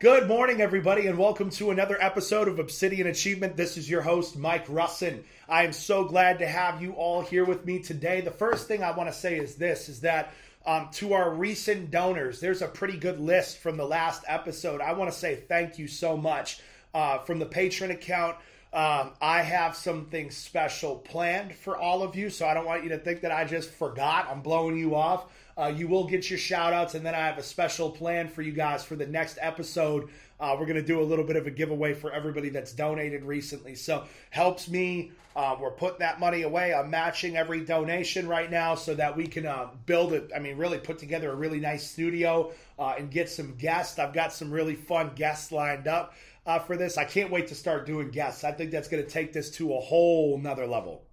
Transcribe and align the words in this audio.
Good 0.00 0.28
morning, 0.28 0.62
everybody, 0.62 1.08
and 1.08 1.18
welcome 1.18 1.50
to 1.50 1.70
another 1.70 2.02
episode 2.02 2.48
of 2.48 2.58
Obsidian 2.58 3.06
Achievement. 3.06 3.54
This 3.54 3.76
is 3.76 3.90
your 3.90 4.00
host, 4.00 4.34
Mike 4.34 4.66
Russin. 4.66 5.24
I 5.46 5.64
am 5.64 5.74
so 5.74 6.04
glad 6.04 6.38
to 6.38 6.46
have 6.46 6.80
you 6.80 6.92
all 6.92 7.20
here 7.20 7.44
with 7.44 7.66
me 7.66 7.80
today. 7.80 8.22
The 8.22 8.30
first 8.30 8.66
thing 8.66 8.82
I 8.82 8.96
want 8.96 9.10
to 9.10 9.14
say 9.14 9.36
is 9.36 9.56
this 9.56 9.90
is 9.90 10.00
that 10.00 10.32
um, 10.64 10.88
to 10.92 11.12
our 11.12 11.30
recent 11.34 11.90
donors, 11.90 12.40
there's 12.40 12.62
a 12.62 12.66
pretty 12.66 12.96
good 12.96 13.20
list 13.20 13.58
from 13.58 13.76
the 13.76 13.84
last 13.84 14.24
episode. 14.26 14.80
I 14.80 14.94
want 14.94 15.12
to 15.12 15.18
say 15.18 15.34
thank 15.36 15.78
you 15.78 15.86
so 15.86 16.16
much 16.16 16.62
uh, 16.94 17.18
from 17.18 17.38
the 17.38 17.44
Patreon 17.44 17.90
account. 17.90 18.36
Um, 18.72 19.10
I 19.20 19.42
have 19.42 19.76
something 19.76 20.30
special 20.30 20.96
planned 20.96 21.54
for 21.54 21.76
all 21.76 22.02
of 22.02 22.16
you, 22.16 22.30
so 22.30 22.46
I 22.46 22.54
don't 22.54 22.64
want 22.64 22.84
you 22.84 22.88
to 22.88 22.98
think 22.98 23.20
that 23.20 23.32
I 23.32 23.44
just 23.44 23.68
forgot. 23.68 24.28
I'm 24.30 24.40
blowing 24.40 24.78
you 24.78 24.94
off. 24.94 25.26
Uh, 25.58 25.72
you 25.74 25.88
will 25.88 26.06
get 26.06 26.30
your 26.30 26.38
shout 26.38 26.72
outs, 26.72 26.94
and 26.94 27.04
then 27.04 27.14
I 27.14 27.18
have 27.18 27.38
a 27.38 27.42
special 27.42 27.90
plan 27.90 28.28
for 28.28 28.42
you 28.42 28.52
guys 28.52 28.84
for 28.84 28.96
the 28.96 29.06
next 29.06 29.38
episode. 29.40 30.08
Uh, 30.38 30.56
we're 30.58 30.66
going 30.66 30.76
to 30.76 30.82
do 30.82 31.00
a 31.00 31.04
little 31.04 31.24
bit 31.24 31.36
of 31.36 31.46
a 31.46 31.50
giveaway 31.50 31.92
for 31.92 32.12
everybody 32.12 32.48
that's 32.48 32.72
donated 32.72 33.24
recently. 33.24 33.74
So, 33.74 34.04
helps 34.30 34.68
me. 34.68 35.12
Uh, 35.36 35.56
we're 35.60 35.70
putting 35.70 36.00
that 36.00 36.18
money 36.18 36.42
away. 36.42 36.74
I'm 36.74 36.90
matching 36.90 37.36
every 37.36 37.64
donation 37.64 38.26
right 38.26 38.50
now 38.50 38.74
so 38.74 38.94
that 38.94 39.16
we 39.16 39.26
can 39.26 39.46
uh, 39.46 39.68
build 39.86 40.12
it. 40.12 40.30
I 40.34 40.40
mean, 40.40 40.56
really 40.56 40.78
put 40.78 40.98
together 40.98 41.30
a 41.30 41.34
really 41.34 41.60
nice 41.60 41.88
studio 41.88 42.52
uh, 42.78 42.94
and 42.98 43.10
get 43.10 43.28
some 43.28 43.54
guests. 43.54 43.98
I've 43.98 44.12
got 44.12 44.32
some 44.32 44.50
really 44.50 44.74
fun 44.74 45.12
guests 45.14 45.52
lined 45.52 45.86
up 45.86 46.14
uh, 46.46 46.58
for 46.58 46.76
this. 46.76 46.98
I 46.98 47.04
can't 47.04 47.30
wait 47.30 47.46
to 47.48 47.54
start 47.54 47.86
doing 47.86 48.10
guests. 48.10 48.42
I 48.42 48.50
think 48.50 48.72
that's 48.72 48.88
going 48.88 49.04
to 49.04 49.08
take 49.08 49.32
this 49.32 49.50
to 49.52 49.74
a 49.74 49.80
whole 49.80 50.36
nother 50.36 50.66
level. 50.66 51.04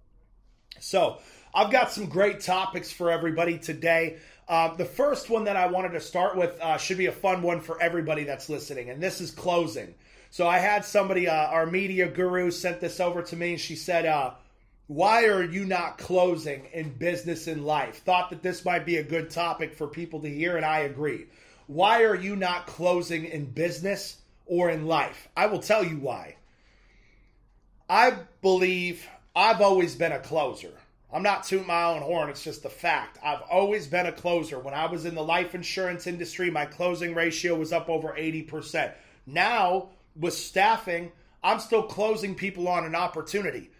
So, 0.80 1.18
I've 1.54 1.70
got 1.70 1.90
some 1.92 2.06
great 2.06 2.40
topics 2.40 2.92
for 2.92 3.10
everybody 3.10 3.58
today. 3.58 4.18
Uh, 4.48 4.74
the 4.76 4.84
first 4.84 5.30
one 5.30 5.44
that 5.44 5.56
I 5.56 5.66
wanted 5.66 5.92
to 5.92 6.00
start 6.00 6.36
with 6.36 6.58
uh, 6.60 6.78
should 6.78 6.98
be 6.98 7.06
a 7.06 7.12
fun 7.12 7.42
one 7.42 7.60
for 7.60 7.80
everybody 7.80 8.24
that's 8.24 8.48
listening, 8.48 8.90
and 8.90 9.02
this 9.02 9.20
is 9.20 9.30
closing. 9.30 9.94
So 10.30 10.46
I 10.46 10.58
had 10.58 10.84
somebody, 10.84 11.28
uh, 11.28 11.34
our 11.34 11.66
media 11.66 12.08
guru, 12.08 12.50
sent 12.50 12.80
this 12.80 13.00
over 13.00 13.22
to 13.22 13.36
me, 13.36 13.52
and 13.52 13.60
she 13.60 13.76
said, 13.76 14.06
uh, 14.06 14.32
"Why 14.86 15.24
are 15.24 15.42
you 15.42 15.64
not 15.64 15.98
closing 15.98 16.66
in 16.72 16.90
business 16.90 17.46
and 17.46 17.64
life?" 17.64 18.02
Thought 18.02 18.30
that 18.30 18.42
this 18.42 18.64
might 18.64 18.84
be 18.84 18.96
a 18.96 19.02
good 19.02 19.30
topic 19.30 19.74
for 19.74 19.86
people 19.86 20.20
to 20.20 20.28
hear, 20.28 20.56
and 20.56 20.64
I 20.64 20.80
agree. 20.80 21.26
Why 21.66 22.04
are 22.04 22.14
you 22.14 22.36
not 22.36 22.66
closing 22.66 23.24
in 23.26 23.46
business 23.46 24.16
or 24.46 24.70
in 24.70 24.86
life? 24.86 25.28
I 25.36 25.46
will 25.46 25.60
tell 25.60 25.84
you 25.84 25.98
why. 25.98 26.36
I 27.88 28.16
believe 28.42 29.06
I've 29.34 29.60
always 29.60 29.94
been 29.94 30.12
a 30.12 30.20
closer. 30.20 30.72
I'm 31.12 31.22
not 31.22 31.44
tooting 31.44 31.66
my 31.66 31.84
own 31.84 32.02
horn. 32.02 32.28
It's 32.28 32.44
just 32.44 32.64
a 32.66 32.70
fact. 32.70 33.18
I've 33.24 33.40
always 33.50 33.86
been 33.86 34.06
a 34.06 34.12
closer. 34.12 34.58
When 34.58 34.74
I 34.74 34.86
was 34.86 35.06
in 35.06 35.14
the 35.14 35.22
life 35.24 35.54
insurance 35.54 36.06
industry, 36.06 36.50
my 36.50 36.66
closing 36.66 37.14
ratio 37.14 37.54
was 37.54 37.72
up 37.72 37.88
over 37.88 38.08
80%. 38.08 38.92
Now, 39.26 39.88
with 40.14 40.34
staffing, 40.34 41.10
I'm 41.42 41.60
still 41.60 41.82
closing 41.82 42.34
people 42.34 42.68
on 42.68 42.84
an 42.84 42.94
opportunity. 42.94 43.70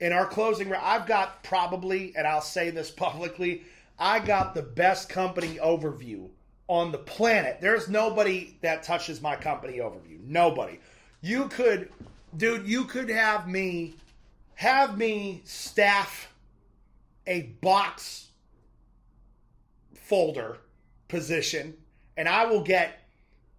In 0.00 0.12
our 0.12 0.26
closing, 0.26 0.72
I've 0.72 1.06
got 1.06 1.42
probably, 1.42 2.14
and 2.16 2.26
I'll 2.26 2.40
say 2.40 2.70
this 2.70 2.90
publicly, 2.90 3.64
I 3.98 4.20
got 4.20 4.54
the 4.54 4.62
best 4.62 5.08
company 5.08 5.58
overview 5.62 6.28
on 6.68 6.92
the 6.92 6.98
planet. 6.98 7.58
There's 7.60 7.88
nobody 7.88 8.56
that 8.62 8.82
touches 8.82 9.20
my 9.20 9.36
company 9.36 9.78
overview. 9.78 10.20
Nobody. 10.24 10.78
You 11.20 11.48
could, 11.48 11.90
dude, 12.36 12.66
you 12.66 12.84
could 12.84 13.10
have 13.10 13.48
me, 13.48 13.96
have 14.54 14.96
me 14.96 15.42
staff 15.44 16.32
a 17.28 17.42
box 17.60 18.28
folder 19.94 20.58
position 21.06 21.74
and 22.16 22.28
I 22.28 22.46
will 22.46 22.62
get 22.62 22.98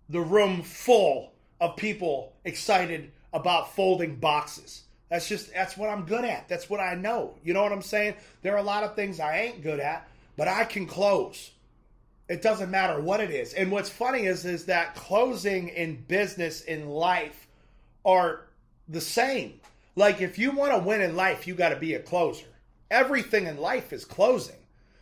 the 0.10 0.20
room 0.20 0.64
full 0.64 1.32
of 1.62 1.78
people 1.78 2.34
excited 2.44 3.12
about 3.32 3.76
folding 3.76 4.16
boxes. 4.16 4.84
That's 5.10 5.28
just 5.30 5.54
that's 5.54 5.78
what 5.78 5.90
I'm 5.90 6.06
good 6.06 6.26
at. 6.26 6.50
That's 6.50 6.70
what 6.70 6.80
I 6.80 6.96
know. 6.96 7.36
You 7.44 7.54
know 7.54 7.64
what 7.64 7.72
I'm 7.72 7.82
saying? 7.82 8.16
There 8.42 8.54
are 8.54 8.60
a 8.60 8.64
lot 8.64 8.84
of 8.84 8.96
things 8.96 9.20
I 9.20 9.40
ain't 9.40 9.64
good 9.64 9.80
at, 9.80 10.08
but 10.36 10.48
I 10.48 10.66
can 10.66 10.86
close. 10.88 11.52
It 12.28 12.42
doesn't 12.42 12.70
matter 12.70 13.00
what 13.00 13.22
it 13.22 13.32
is. 13.32 13.54
And 13.54 13.72
what's 13.72 13.90
funny 13.90 14.26
is 14.26 14.46
is 14.46 14.66
that 14.66 14.96
closing 14.96 15.70
in 15.70 16.04
business 16.08 16.62
in 16.62 16.90
life 16.90 17.48
are 18.04 18.42
the 18.88 19.02
same. 19.02 19.60
Like 19.96 20.22
if 20.22 20.38
you 20.40 20.52
want 20.52 20.74
to 20.74 20.80
win 20.80 21.02
in 21.02 21.16
life, 21.16 21.48
you 21.48 21.56
got 21.56 21.70
to 21.70 21.76
be 21.76 21.94
a 21.94 22.00
closer 22.00 22.46
everything 22.92 23.48
in 23.48 23.58
life 23.58 23.94
is 23.94 24.06
closing. 24.06 24.56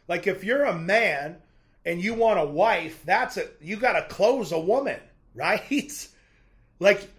Like 0.08 0.28
if 0.28 0.44
you're 0.44 0.66
a 0.66 0.78
man 0.78 1.38
and 1.86 2.02
you 2.02 2.14
want 2.14 2.40
a 2.40 2.46
wife, 2.46 3.02
that's 3.06 3.38
it. 3.38 3.58
You 3.62 3.78
got 3.78 3.94
to 3.94 4.14
close 4.14 4.52
a 4.52 4.60
woman, 4.60 5.00
right? 5.36 6.08
like 6.80 7.10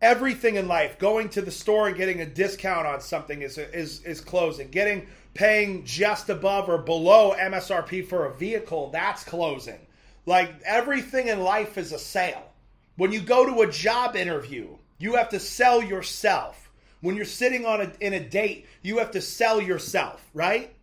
everything 0.00 0.56
in 0.56 0.68
life, 0.68 0.98
going 0.98 1.30
to 1.30 1.42
the 1.42 1.50
store 1.50 1.88
and 1.88 1.96
getting 1.96 2.20
a 2.20 2.26
discount 2.26 2.86
on 2.86 3.00
something 3.00 3.42
is 3.42 3.58
is 3.58 4.02
is 4.02 4.20
closing. 4.20 4.68
Getting 4.68 5.06
paying 5.34 5.84
just 5.84 6.30
above 6.30 6.68
or 6.68 6.78
below 6.78 7.34
MSRP 7.36 8.06
for 8.06 8.26
a 8.26 8.34
vehicle, 8.34 8.90
that's 8.90 9.24
closing. 9.24 9.78
Like 10.26 10.62
everything 10.64 11.28
in 11.28 11.40
life 11.40 11.76
is 11.76 11.92
a 11.92 11.98
sale. 11.98 12.50
When 12.96 13.12
you 13.12 13.20
go 13.20 13.44
to 13.46 13.62
a 13.62 13.70
job 13.70 14.14
interview, 14.14 14.68
you 14.98 15.16
have 15.16 15.30
to 15.30 15.40
sell 15.40 15.82
yourself. 15.82 16.63
When 17.04 17.16
you're 17.16 17.26
sitting 17.26 17.66
on 17.66 17.82
a, 17.82 17.92
in 18.00 18.14
a 18.14 18.20
date, 18.20 18.64
you 18.80 18.96
have 18.96 19.10
to 19.10 19.20
sell 19.20 19.60
yourself, 19.60 20.26
right? 20.32 20.74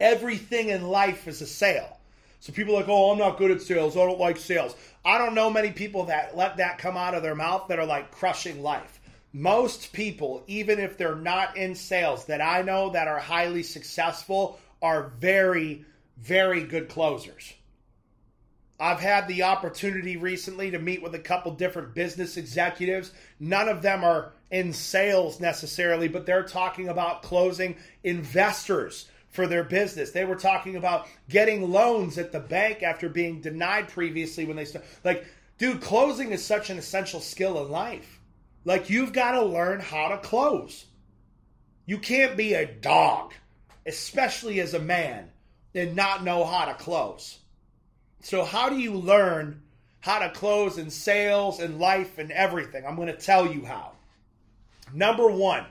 Everything 0.00 0.70
in 0.70 0.88
life 0.88 1.28
is 1.28 1.42
a 1.42 1.46
sale. 1.46 2.00
So 2.40 2.54
people 2.54 2.74
are 2.74 2.80
like, 2.80 2.88
oh, 2.88 3.10
I'm 3.10 3.18
not 3.18 3.36
good 3.36 3.50
at 3.50 3.60
sales. 3.60 3.98
I 3.98 4.06
don't 4.06 4.18
like 4.18 4.38
sales. 4.38 4.74
I 5.04 5.18
don't 5.18 5.34
know 5.34 5.50
many 5.50 5.72
people 5.72 6.06
that 6.06 6.38
let 6.38 6.56
that 6.56 6.78
come 6.78 6.96
out 6.96 7.12
of 7.12 7.22
their 7.22 7.34
mouth 7.34 7.68
that 7.68 7.78
are 7.78 7.84
like 7.84 8.12
crushing 8.12 8.62
life. 8.62 8.98
Most 9.34 9.92
people, 9.92 10.42
even 10.46 10.78
if 10.78 10.96
they're 10.96 11.14
not 11.14 11.58
in 11.58 11.74
sales, 11.74 12.24
that 12.24 12.40
I 12.40 12.62
know 12.62 12.88
that 12.88 13.06
are 13.06 13.18
highly 13.18 13.62
successful, 13.62 14.58
are 14.80 15.12
very, 15.18 15.84
very 16.16 16.62
good 16.62 16.88
closers. 16.88 17.52
I've 18.80 19.00
had 19.00 19.28
the 19.28 19.42
opportunity 19.42 20.16
recently 20.16 20.70
to 20.70 20.78
meet 20.78 21.02
with 21.02 21.14
a 21.14 21.18
couple 21.18 21.52
different 21.52 21.94
business 21.94 22.38
executives. 22.38 23.10
None 23.38 23.68
of 23.68 23.82
them 23.82 24.02
are 24.02 24.32
in 24.50 24.72
sales 24.72 25.40
necessarily, 25.40 26.08
but 26.08 26.26
they're 26.26 26.44
talking 26.44 26.88
about 26.88 27.22
closing 27.22 27.76
investors 28.04 29.08
for 29.30 29.46
their 29.46 29.64
business. 29.64 30.12
They 30.12 30.24
were 30.24 30.36
talking 30.36 30.76
about 30.76 31.06
getting 31.28 31.70
loans 31.70 32.16
at 32.18 32.32
the 32.32 32.40
bank 32.40 32.82
after 32.82 33.08
being 33.08 33.40
denied 33.40 33.88
previously 33.88 34.44
when 34.44 34.56
they 34.56 34.64
start. 34.64 34.84
Like, 35.04 35.26
dude, 35.58 35.80
closing 35.80 36.32
is 36.32 36.44
such 36.44 36.70
an 36.70 36.78
essential 36.78 37.20
skill 37.20 37.64
in 37.64 37.70
life. 37.70 38.20
Like, 38.64 38.90
you've 38.90 39.12
got 39.12 39.32
to 39.32 39.44
learn 39.44 39.80
how 39.80 40.08
to 40.08 40.18
close. 40.18 40.86
You 41.84 41.98
can't 41.98 42.36
be 42.36 42.54
a 42.54 42.66
dog, 42.66 43.32
especially 43.86 44.60
as 44.60 44.74
a 44.74 44.80
man, 44.80 45.30
and 45.74 45.94
not 45.94 46.24
know 46.24 46.44
how 46.44 46.64
to 46.64 46.74
close. 46.74 47.38
So, 48.22 48.44
how 48.44 48.68
do 48.68 48.78
you 48.78 48.94
learn 48.94 49.62
how 50.00 50.18
to 50.20 50.30
close 50.30 50.78
in 50.78 50.90
sales 50.90 51.60
and 51.60 51.78
life 51.78 52.18
and 52.18 52.32
everything? 52.32 52.84
I'm 52.84 52.96
going 52.96 53.08
to 53.08 53.14
tell 53.14 53.52
you 53.52 53.64
how. 53.64 53.92
Number 54.92 55.28
one, 55.28 55.66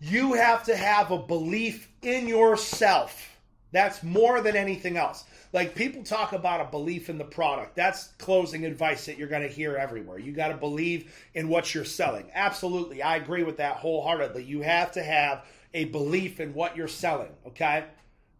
you 0.00 0.34
have 0.34 0.64
to 0.64 0.76
have 0.76 1.10
a 1.10 1.18
belief 1.18 1.88
in 2.02 2.28
yourself. 2.28 3.30
That's 3.72 4.02
more 4.02 4.40
than 4.40 4.56
anything 4.56 4.96
else. 4.96 5.24
Like 5.52 5.74
people 5.74 6.02
talk 6.02 6.32
about 6.32 6.60
a 6.60 6.70
belief 6.70 7.08
in 7.08 7.18
the 7.18 7.24
product. 7.24 7.76
That's 7.76 8.08
closing 8.18 8.64
advice 8.64 9.06
that 9.06 9.18
you're 9.18 9.28
going 9.28 9.42
to 9.42 9.48
hear 9.48 9.76
everywhere. 9.76 10.18
You 10.18 10.32
got 10.32 10.48
to 10.48 10.56
believe 10.56 11.12
in 11.34 11.48
what 11.48 11.74
you're 11.74 11.84
selling. 11.84 12.30
Absolutely. 12.34 13.02
I 13.02 13.16
agree 13.16 13.42
with 13.42 13.56
that 13.58 13.76
wholeheartedly. 13.76 14.44
You 14.44 14.62
have 14.62 14.92
to 14.92 15.02
have 15.02 15.44
a 15.74 15.86
belief 15.86 16.40
in 16.40 16.54
what 16.54 16.76
you're 16.76 16.88
selling, 16.88 17.32
okay? 17.46 17.84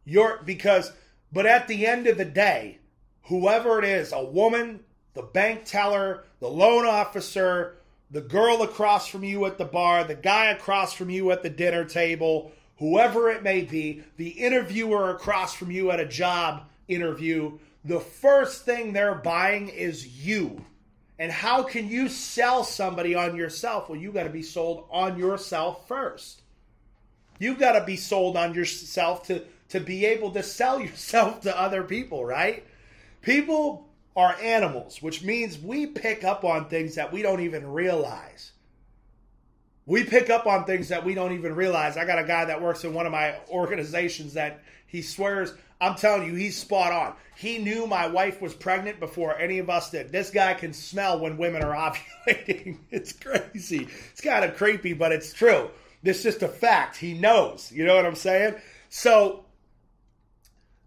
You're 0.05 0.41
because 0.45 0.93
but 1.33 1.47
at 1.47 1.69
the 1.69 1.87
end 1.87 2.07
of 2.07 2.17
the 2.17 2.25
day, 2.25 2.79
whoever 3.25 3.79
it 3.79 3.85
is, 3.85 4.13
a 4.13 4.25
woman, 4.25 4.81
the 5.15 5.23
bank 5.23 5.65
teller, 5.65 6.25
the 6.41 6.49
loan 6.49 6.87
officer, 6.87 7.76
the 8.11 8.21
girl 8.21 8.63
across 8.63 9.09
from 9.09 9.25
you 9.25 9.47
at 9.47 9.59
the 9.59 9.65
bar, 9.65 10.05
the 10.05 10.15
guy 10.15 10.47
across 10.47 10.93
from 10.93 11.11
you 11.11 11.31
at 11.33 11.43
the 11.43 11.51
dinner 11.51 11.85
table, 11.85 12.53
whoever 12.79 13.31
it 13.31 13.43
may 13.43 13.63
be, 13.63 14.03
the 14.17 14.29
interviewer 14.29 15.11
across 15.11 15.55
from 15.55 15.71
you 15.71 15.91
at 15.91 16.01
a 16.01 16.07
job 16.07 16.65
interview, 16.89 17.59
the 17.85 18.01
first 18.01 18.65
thing 18.65 18.93
they're 18.93 19.15
buying 19.15 19.69
is 19.69 20.25
you. 20.25 20.65
And 21.19 21.33
how 21.33 21.63
can 21.63 21.89
you 21.89 22.09
sell 22.09 22.63
somebody 22.63 23.15
on 23.15 23.37
yourself? 23.37 23.89
Well, 23.89 23.99
you 23.99 24.13
got 24.13 24.25
to 24.25 24.31
be 24.31 24.43
sold 24.43 24.87
on 24.91 25.19
yourself 25.19 25.89
first. 25.89 26.43
You've 27.39 27.59
got 27.59 27.79
to 27.79 27.85
be 27.85 27.97
sold 27.97 28.37
on 28.37 28.55
yourself 28.55 29.27
to 29.29 29.43
to 29.69 29.81
be 29.81 30.05
able 30.07 30.31
to 30.31 30.43
sell 30.43 30.81
yourself 30.87 31.41
to 31.43 31.59
other 31.59 31.83
people, 31.83 32.25
right? 32.25 32.65
People 33.23 33.89
are 34.17 34.35
animals, 34.43 35.03
which 35.03 35.23
means 35.23 35.59
we 35.59 35.87
pick 35.87 36.25
up 36.25 36.45
on 36.45 36.69
things 36.69 36.95
that 36.95 37.13
we 37.13 37.23
don't 37.23 37.41
even 37.41 37.71
realize. 37.71 38.53
We 39.85 40.05
pick 40.05 40.31
up 40.31 40.47
on 40.47 40.65
things 40.65 40.89
that 40.89 41.05
we 41.05 41.15
don't 41.15 41.35
even 41.35 41.55
realize. 41.55 41.97
I 41.97 42.07
got 42.07 42.19
a 42.19 42.25
guy 42.25 42.47
that 42.47 42.61
works 42.61 42.83
in 42.83 42.95
one 42.95 43.07
of 43.07 43.13
my 43.13 43.37
organizations 43.49 44.35
that 44.35 44.63
he 44.87 45.03
swears, 45.03 45.53
I'm 45.81 45.95
telling 45.97 46.27
you, 46.27 46.35
he's 46.35 46.57
spot 46.57 46.93
on. 46.93 47.15
He 47.37 47.59
knew 47.59 47.87
my 47.87 48.07
wife 48.07 48.41
was 48.41 48.55
pregnant 48.55 48.99
before 48.99 49.39
any 49.39 49.59
of 49.59 49.69
us 49.69 49.91
did. 49.91 50.11
This 50.11 50.31
guy 50.31 50.55
can 50.55 50.73
smell 50.73 51.21
when 51.21 51.37
women 51.37 51.63
are 51.63 51.75
ovulating. 52.27 52.79
It's 52.91 53.13
crazy. 53.13 53.89
It's 54.13 54.21
kind 54.21 54.45
of 54.45 54.57
creepy, 54.57 54.95
but 54.95 55.13
it's 55.13 55.33
true. 55.33 55.71
It's 56.03 56.23
just 56.23 56.43
a 56.43 56.49
fact. 56.49 56.97
He 56.97 57.15
knows. 57.15 57.71
You 57.71 57.85
know 57.85 57.97
what 57.97 58.07
I'm 58.07 58.15
saying? 58.15 58.55
So 58.89 59.45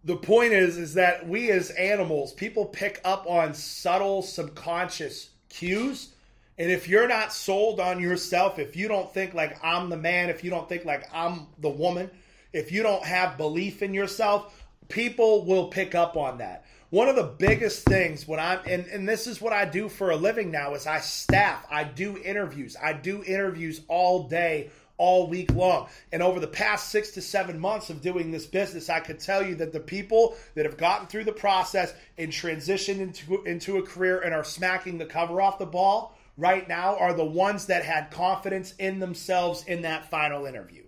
the 0.04 0.16
point 0.16 0.54
is 0.54 0.78
is 0.78 0.94
that 0.94 1.28
we 1.28 1.52
as 1.52 1.72
animals, 1.72 2.34
people 2.34 2.66
pick 2.66 3.02
up 3.04 3.26
on 3.28 3.54
subtle 3.54 4.22
subconscious 4.22 5.30
cues. 5.50 6.14
And 6.58 6.72
if 6.72 6.88
you're 6.88 7.08
not 7.08 7.32
sold 7.32 7.80
on 7.80 8.02
yourself, 8.02 8.60
if 8.60 8.76
you 8.76 8.88
don't 8.88 9.14
think 9.14 9.34
like 9.34 9.58
I'm 9.64 9.90
the 9.90 9.98
man, 9.98 10.30
if 10.30 10.44
you 10.44 10.50
don't 10.50 10.68
think 10.68 10.86
like 10.86 11.08
I'm 11.14 11.48
the 11.60 11.70
woman, 11.70 12.10
if 12.54 12.72
you 12.72 12.84
don't 12.84 13.04
have 13.04 13.38
belief 13.38 13.82
in 13.82 13.94
yourself, 13.94 14.66
people 14.88 15.46
will 15.46 15.68
pick 15.68 15.96
up 15.96 16.18
on 16.18 16.40
that. 16.40 16.66
One 16.90 17.08
of 17.08 17.16
the 17.16 17.24
biggest 17.24 17.86
things 17.86 18.28
when 18.28 18.40
I'm 18.40 18.60
and, 18.66 18.86
and 18.88 19.08
this 19.08 19.28
is 19.28 19.40
what 19.40 19.54
I 19.54 19.66
do 19.66 19.90
for 19.90 20.10
a 20.10 20.16
living 20.16 20.50
now 20.50 20.74
is 20.74 20.88
I 20.88 21.00
staff, 21.00 21.66
I 21.70 21.84
do 21.84 22.18
interviews. 22.18 22.76
I 22.82 22.94
do 22.94 23.24
interviews 23.24 23.82
all 23.88 24.28
day, 24.28 24.72
all 25.00 25.28
week 25.28 25.52
long. 25.56 25.88
And 26.12 26.22
over 26.22 26.40
the 26.40 26.48
past 26.48 26.90
six 26.90 27.10
to 27.12 27.22
seven 27.22 27.58
months 27.58 27.90
of 27.90 28.02
doing 28.02 28.30
this 28.30 28.46
business, 28.46 28.90
I 28.90 29.00
could 29.00 29.20
tell 29.20 29.42
you 29.42 29.56
that 29.56 29.74
the 29.74 29.80
people 29.80 30.36
that 30.54 30.66
have 30.66 30.78
gotten 30.78 31.08
through 31.08 31.24
the 31.24 31.32
process 31.32 31.94
and 32.20 32.32
transitioned 32.32 33.00
into, 33.00 33.44
into 33.46 33.78
a 33.78 33.82
career 33.82 34.20
and 34.20 34.36
are 34.36 34.44
smacking 34.44 35.00
the 35.00 35.06
cover 35.06 35.42
off 35.42 35.58
the 35.58 35.66
ball 35.66 36.16
right 36.38 36.68
now 36.68 36.96
are 36.98 37.14
the 37.14 37.26
ones 37.26 37.66
that 37.66 37.84
had 37.84 38.12
confidence 38.12 38.76
in 38.78 39.00
themselves 39.00 39.64
in 39.66 39.82
that 39.82 40.10
final 40.10 40.46
interview. 40.46 40.84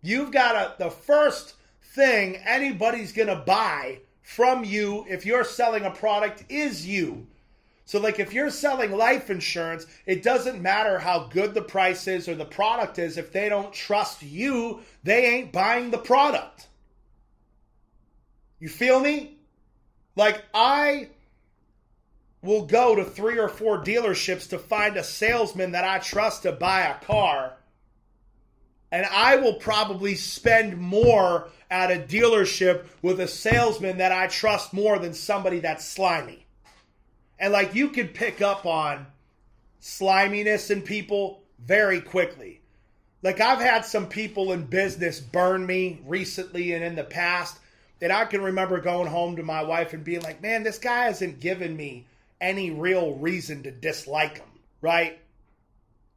You've 0.00 0.32
got 0.32 0.56
a, 0.56 0.82
the 0.82 0.90
first 0.90 1.54
thing 1.82 2.36
anybody's 2.36 3.12
going 3.12 3.28
to 3.28 3.36
buy 3.36 4.00
from 4.22 4.64
you 4.64 5.04
if 5.08 5.26
you're 5.26 5.44
selling 5.44 5.84
a 5.84 5.90
product 5.90 6.44
is 6.48 6.86
you. 6.86 7.26
So, 7.84 7.98
like 7.98 8.20
if 8.20 8.32
you're 8.32 8.50
selling 8.50 8.92
life 8.92 9.28
insurance, 9.28 9.86
it 10.06 10.22
doesn't 10.22 10.62
matter 10.62 10.98
how 10.98 11.28
good 11.28 11.52
the 11.52 11.62
price 11.62 12.06
is 12.06 12.28
or 12.28 12.34
the 12.34 12.44
product 12.44 12.98
is. 12.98 13.18
If 13.18 13.32
they 13.32 13.48
don't 13.48 13.72
trust 13.72 14.22
you, 14.22 14.80
they 15.02 15.26
ain't 15.26 15.52
buying 15.52 15.90
the 15.90 15.98
product. 15.98 16.68
You 18.60 18.68
feel 18.68 19.00
me? 19.00 19.38
Like, 20.14 20.44
I 20.54 21.08
will 22.42 22.66
go 22.66 22.94
to 22.94 23.04
three 23.04 23.38
or 23.38 23.48
four 23.48 23.82
dealerships 23.82 24.48
to 24.50 24.58
find 24.58 24.96
a 24.96 25.04
salesman 25.04 25.72
that 25.72 25.84
I 25.84 25.98
trust 25.98 26.42
to 26.42 26.52
buy 26.52 26.82
a 26.82 27.04
car. 27.04 27.56
And 28.90 29.06
I 29.06 29.36
will 29.36 29.54
probably 29.54 30.14
spend 30.16 30.76
more 30.76 31.48
at 31.70 31.90
a 31.90 31.96
dealership 31.96 32.84
with 33.00 33.20
a 33.20 33.28
salesman 33.28 33.98
that 33.98 34.12
I 34.12 34.26
trust 34.26 34.72
more 34.72 34.98
than 34.98 35.14
somebody 35.14 35.60
that's 35.60 35.88
slimy. 35.88 36.41
And 37.42 37.52
like 37.52 37.74
you 37.74 37.88
can 37.88 38.06
pick 38.06 38.40
up 38.40 38.66
on 38.66 39.04
sliminess 39.80 40.70
in 40.70 40.80
people 40.80 41.42
very 41.58 42.00
quickly. 42.00 42.60
Like 43.20 43.40
I've 43.40 43.58
had 43.58 43.84
some 43.84 44.06
people 44.08 44.52
in 44.52 44.66
business 44.66 45.18
burn 45.18 45.66
me 45.66 46.00
recently 46.06 46.72
and 46.72 46.84
in 46.84 46.94
the 46.94 47.02
past. 47.02 47.58
that 47.98 48.12
I 48.12 48.26
can 48.26 48.42
remember 48.42 48.80
going 48.80 49.08
home 49.08 49.36
to 49.36 49.42
my 49.42 49.62
wife 49.62 49.92
and 49.92 50.04
being 50.04 50.22
like, 50.22 50.40
man, 50.40 50.62
this 50.62 50.78
guy 50.78 51.04
hasn't 51.06 51.40
given 51.40 51.76
me 51.76 52.06
any 52.40 52.70
real 52.70 53.14
reason 53.14 53.64
to 53.64 53.72
dislike 53.72 54.38
him, 54.38 54.48
right? 54.80 55.18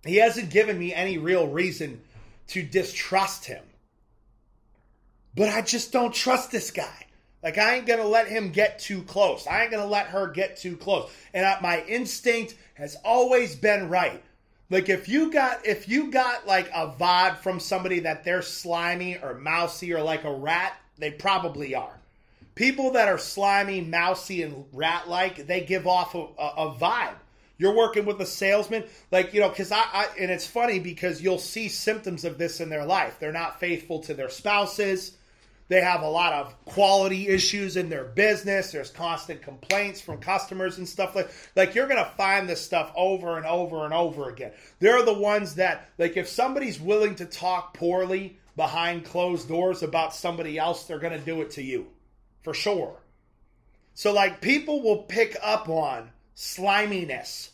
He 0.05 0.17
hasn't 0.17 0.51
given 0.51 0.77
me 0.77 0.93
any 0.93 1.17
real 1.17 1.47
reason 1.47 2.01
to 2.49 2.61
distrust 2.61 3.45
him. 3.45 3.63
But 5.35 5.49
I 5.49 5.61
just 5.61 5.91
don't 5.91 6.13
trust 6.13 6.51
this 6.51 6.69
guy. 6.69 7.04
Like 7.45 7.59
I 7.59 7.75
ain't 7.75 7.85
gonna 7.85 8.07
let 8.07 8.27
him 8.27 8.49
get 8.49 8.79
too 8.79 9.03
close. 9.03 9.45
I 9.45 9.61
ain't 9.61 9.71
gonna 9.71 9.85
let 9.85 10.07
her 10.07 10.27
get 10.27 10.57
too 10.57 10.75
close. 10.75 11.11
And 11.31 11.45
I, 11.45 11.59
my 11.61 11.83
instinct 11.83 12.55
has 12.73 12.97
always 13.05 13.55
been 13.55 13.87
right. 13.87 14.23
Like 14.71 14.89
if 14.89 15.07
you 15.07 15.31
got 15.31 15.63
if 15.63 15.87
you 15.87 16.09
got 16.09 16.47
like 16.47 16.67
a 16.73 16.87
vibe 16.99 17.37
from 17.37 17.59
somebody 17.59 17.99
that 17.99 18.23
they're 18.23 18.41
slimy 18.41 19.19
or 19.19 19.35
mousy 19.35 19.93
or 19.93 20.01
like 20.01 20.23
a 20.23 20.33
rat, 20.33 20.75
they 20.97 21.11
probably 21.11 21.75
are. 21.75 21.99
People 22.55 22.93
that 22.93 23.09
are 23.09 23.19
slimy, 23.19 23.79
mousy, 23.79 24.41
and 24.41 24.65
rat 24.73 25.07
like, 25.07 25.45
they 25.45 25.61
give 25.61 25.85
off 25.85 26.15
a, 26.15 26.25
a, 26.39 26.53
a 26.57 26.73
vibe. 26.73 27.17
You're 27.57 27.75
working 27.75 28.05
with 28.05 28.19
a 28.21 28.25
salesman, 28.25 28.85
like, 29.11 29.33
you 29.33 29.41
know, 29.41 29.49
because 29.49 29.71
I, 29.71 29.83
I, 29.93 30.07
and 30.19 30.31
it's 30.31 30.47
funny 30.47 30.79
because 30.79 31.21
you'll 31.21 31.37
see 31.37 31.67
symptoms 31.67 32.23
of 32.25 32.37
this 32.37 32.59
in 32.59 32.69
their 32.69 32.85
life. 32.85 33.17
They're 33.19 33.33
not 33.33 33.59
faithful 33.59 33.99
to 34.03 34.13
their 34.13 34.29
spouses 34.29 35.17
they 35.67 35.81
have 35.81 36.01
a 36.01 36.09
lot 36.09 36.33
of 36.33 36.65
quality 36.65 37.27
issues 37.27 37.75
in 37.75 37.89
their 37.89 38.03
business. 38.03 38.71
There's 38.71 38.91
constant 38.91 39.41
complaints 39.41 39.99
from 39.99 40.19
customers 40.19 40.77
and 40.77 40.87
stuff 40.87 41.15
like 41.15 41.31
like 41.55 41.73
you're 41.73 41.87
going 41.87 42.03
to 42.03 42.11
find 42.11 42.47
this 42.47 42.61
stuff 42.61 42.91
over 42.95 43.37
and 43.37 43.45
over 43.45 43.83
and 43.83 43.93
over 43.93 44.29
again. 44.29 44.51
They're 44.79 45.03
the 45.03 45.13
ones 45.13 45.55
that 45.55 45.89
like 45.97 46.17
if 46.17 46.27
somebody's 46.27 46.79
willing 46.79 47.15
to 47.15 47.25
talk 47.25 47.73
poorly 47.73 48.37
behind 48.55 49.05
closed 49.05 49.47
doors 49.47 49.81
about 49.81 50.13
somebody 50.13 50.57
else, 50.57 50.85
they're 50.85 50.99
going 50.99 51.17
to 51.17 51.25
do 51.25 51.41
it 51.41 51.51
to 51.51 51.63
you. 51.63 51.87
For 52.43 52.53
sure. 52.53 52.97
So 53.95 54.13
like 54.13 54.41
people 54.41 54.83
will 54.83 55.03
pick 55.03 55.35
up 55.41 55.67
on 55.67 56.11
sliminess. 56.35 57.49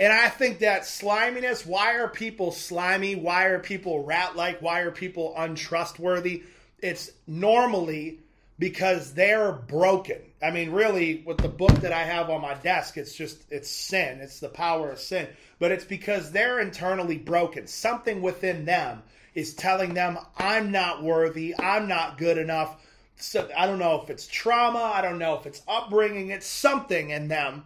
And 0.00 0.12
I 0.12 0.28
think 0.28 0.58
that 0.58 0.84
sliminess, 0.84 1.64
why 1.64 1.94
are 1.98 2.08
people 2.08 2.50
slimy? 2.50 3.14
Why 3.14 3.44
are 3.44 3.60
people 3.60 4.04
rat 4.04 4.34
like? 4.34 4.60
Why 4.60 4.80
are 4.80 4.90
people 4.90 5.32
untrustworthy? 5.36 6.42
It's 6.84 7.10
normally 7.26 8.18
because 8.58 9.14
they're 9.14 9.52
broken. 9.52 10.20
I 10.42 10.50
mean, 10.50 10.70
really, 10.70 11.22
with 11.24 11.38
the 11.38 11.48
book 11.48 11.72
that 11.80 11.92
I 11.92 12.04
have 12.04 12.28
on 12.28 12.42
my 12.42 12.52
desk, 12.54 12.98
it's 12.98 13.14
just 13.14 13.42
it's 13.50 13.70
sin. 13.70 14.20
It's 14.20 14.38
the 14.38 14.50
power 14.50 14.90
of 14.90 14.98
sin. 14.98 15.26
But 15.58 15.72
it's 15.72 15.86
because 15.86 16.30
they're 16.30 16.60
internally 16.60 17.16
broken. 17.16 17.66
Something 17.66 18.20
within 18.20 18.66
them 18.66 19.02
is 19.34 19.54
telling 19.54 19.94
them, 19.94 20.18
"I'm 20.36 20.70
not 20.70 21.02
worthy. 21.02 21.54
I'm 21.58 21.88
not 21.88 22.18
good 22.18 22.36
enough." 22.36 22.76
So 23.16 23.48
I 23.56 23.66
don't 23.66 23.78
know 23.78 24.02
if 24.02 24.10
it's 24.10 24.26
trauma. 24.26 24.92
I 24.94 25.00
don't 25.00 25.18
know 25.18 25.38
if 25.38 25.46
it's 25.46 25.62
upbringing. 25.66 26.30
It's 26.30 26.46
something 26.46 27.10
in 27.10 27.28
them 27.28 27.64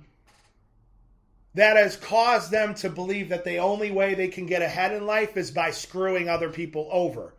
that 1.54 1.76
has 1.76 1.96
caused 1.96 2.52
them 2.52 2.72
to 2.76 2.88
believe 2.88 3.30
that 3.30 3.44
the 3.44 3.58
only 3.58 3.90
way 3.90 4.14
they 4.14 4.28
can 4.28 4.46
get 4.46 4.62
ahead 4.62 4.92
in 4.92 5.06
life 5.06 5.36
is 5.36 5.50
by 5.50 5.72
screwing 5.72 6.28
other 6.28 6.50
people 6.50 6.88
over. 6.92 7.34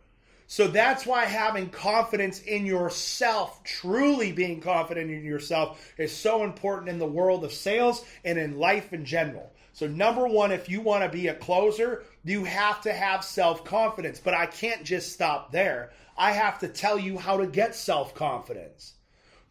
So 0.50 0.66
that's 0.66 1.06
why 1.06 1.26
having 1.26 1.68
confidence 1.68 2.40
in 2.40 2.66
yourself, 2.66 3.62
truly 3.62 4.32
being 4.32 4.60
confident 4.60 5.08
in 5.08 5.22
yourself, 5.22 5.80
is 5.96 6.10
so 6.10 6.42
important 6.42 6.88
in 6.88 6.98
the 6.98 7.06
world 7.06 7.44
of 7.44 7.52
sales 7.52 8.04
and 8.24 8.36
in 8.36 8.58
life 8.58 8.92
in 8.92 9.04
general. 9.04 9.52
So, 9.74 9.86
number 9.86 10.26
one, 10.26 10.50
if 10.50 10.68
you 10.68 10.80
want 10.80 11.04
to 11.04 11.08
be 11.08 11.28
a 11.28 11.34
closer, 11.34 12.02
you 12.24 12.42
have 12.42 12.80
to 12.80 12.92
have 12.92 13.24
self 13.24 13.64
confidence. 13.64 14.18
But 14.18 14.34
I 14.34 14.46
can't 14.46 14.82
just 14.82 15.12
stop 15.12 15.52
there. 15.52 15.92
I 16.18 16.32
have 16.32 16.58
to 16.58 16.68
tell 16.68 16.98
you 16.98 17.16
how 17.16 17.36
to 17.36 17.46
get 17.46 17.76
self 17.76 18.16
confidence. 18.16 18.94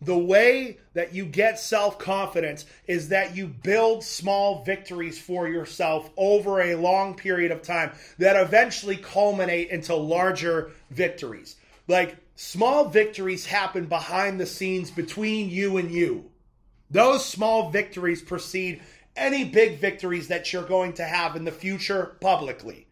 The 0.01 0.17
way 0.17 0.77
that 0.93 1.13
you 1.13 1.25
get 1.25 1.59
self 1.59 1.99
confidence 1.99 2.65
is 2.87 3.09
that 3.09 3.35
you 3.35 3.47
build 3.47 4.03
small 4.03 4.63
victories 4.63 5.19
for 5.19 5.47
yourself 5.47 6.09
over 6.15 6.61
a 6.61 6.75
long 6.75 7.15
period 7.15 7.51
of 7.51 7.61
time 7.61 7.91
that 8.17 8.41
eventually 8.41 8.95
culminate 8.95 9.69
into 9.69 9.95
larger 9.95 10.71
victories. 10.89 11.57
Like 11.89 12.15
small 12.35 12.85
victories 12.85 13.45
happen 13.45 13.87
behind 13.87 14.39
the 14.39 14.45
scenes 14.45 14.89
between 14.89 15.49
you 15.49 15.77
and 15.77 15.91
you. 15.91 16.31
Those 16.89 17.25
small 17.25 17.69
victories 17.69 18.21
precede 18.21 18.81
any 19.17 19.43
big 19.43 19.79
victories 19.79 20.29
that 20.29 20.53
you're 20.53 20.63
going 20.63 20.93
to 20.93 21.03
have 21.03 21.35
in 21.35 21.43
the 21.43 21.51
future 21.51 22.15
publicly. 22.21 22.87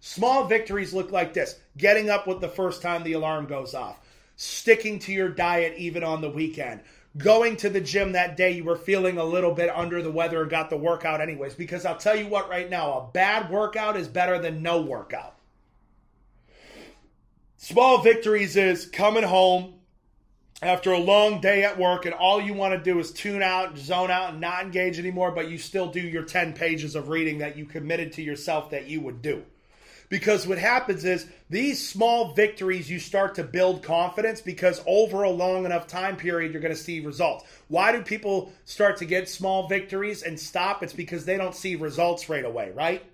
Small 0.00 0.46
victories 0.46 0.92
look 0.92 1.12
like 1.12 1.32
this 1.32 1.60
getting 1.76 2.10
up 2.10 2.26
with 2.26 2.40
the 2.40 2.48
first 2.48 2.82
time 2.82 3.04
the 3.04 3.12
alarm 3.12 3.46
goes 3.46 3.72
off 3.72 4.00
sticking 4.40 4.98
to 4.98 5.12
your 5.12 5.28
diet 5.28 5.74
even 5.76 6.02
on 6.02 6.22
the 6.22 6.30
weekend, 6.30 6.80
going 7.18 7.58
to 7.58 7.68
the 7.68 7.80
gym 7.80 8.12
that 8.12 8.38
day 8.38 8.52
you 8.52 8.64
were 8.64 8.74
feeling 8.74 9.18
a 9.18 9.24
little 9.24 9.52
bit 9.52 9.68
under 9.68 10.00
the 10.00 10.10
weather 10.10 10.40
and 10.40 10.50
got 10.50 10.70
the 10.70 10.78
workout 10.78 11.20
anyways. 11.20 11.54
Because 11.54 11.84
I'll 11.84 11.98
tell 11.98 12.16
you 12.16 12.26
what, 12.26 12.48
right 12.48 12.70
now, 12.70 12.92
a 12.92 13.12
bad 13.12 13.50
workout 13.50 13.98
is 13.98 14.08
better 14.08 14.38
than 14.38 14.62
no 14.62 14.80
workout. 14.80 15.36
Small 17.58 18.00
victories 18.00 18.56
is 18.56 18.86
coming 18.86 19.24
home 19.24 19.74
after 20.62 20.90
a 20.92 20.98
long 20.98 21.42
day 21.42 21.62
at 21.62 21.78
work 21.78 22.06
and 22.06 22.14
all 22.14 22.40
you 22.40 22.54
want 22.54 22.72
to 22.72 22.82
do 22.82 22.98
is 22.98 23.12
tune 23.12 23.42
out, 23.42 23.76
zone 23.76 24.10
out, 24.10 24.30
and 24.30 24.40
not 24.40 24.64
engage 24.64 24.98
anymore, 24.98 25.32
but 25.32 25.50
you 25.50 25.58
still 25.58 25.88
do 25.88 26.00
your 26.00 26.22
10 26.22 26.54
pages 26.54 26.94
of 26.94 27.10
reading 27.10 27.38
that 27.38 27.58
you 27.58 27.66
committed 27.66 28.14
to 28.14 28.22
yourself 28.22 28.70
that 28.70 28.86
you 28.88 29.02
would 29.02 29.20
do. 29.20 29.44
Because 30.10 30.44
what 30.44 30.58
happens 30.58 31.04
is 31.04 31.24
these 31.48 31.88
small 31.88 32.34
victories, 32.34 32.90
you 32.90 32.98
start 32.98 33.36
to 33.36 33.44
build 33.44 33.84
confidence 33.84 34.40
because 34.40 34.82
over 34.84 35.22
a 35.22 35.30
long 35.30 35.64
enough 35.64 35.86
time 35.86 36.16
period, 36.16 36.52
you're 36.52 36.60
going 36.60 36.74
to 36.74 36.80
see 36.80 36.98
results. 36.98 37.44
Why 37.68 37.92
do 37.92 38.02
people 38.02 38.52
start 38.64 38.96
to 38.98 39.04
get 39.04 39.28
small 39.28 39.68
victories 39.68 40.24
and 40.24 40.38
stop? 40.38 40.82
It's 40.82 40.92
because 40.92 41.24
they 41.24 41.36
don't 41.36 41.54
see 41.54 41.76
results 41.76 42.28
right 42.28 42.44
away, 42.44 42.72
right? 42.74 43.04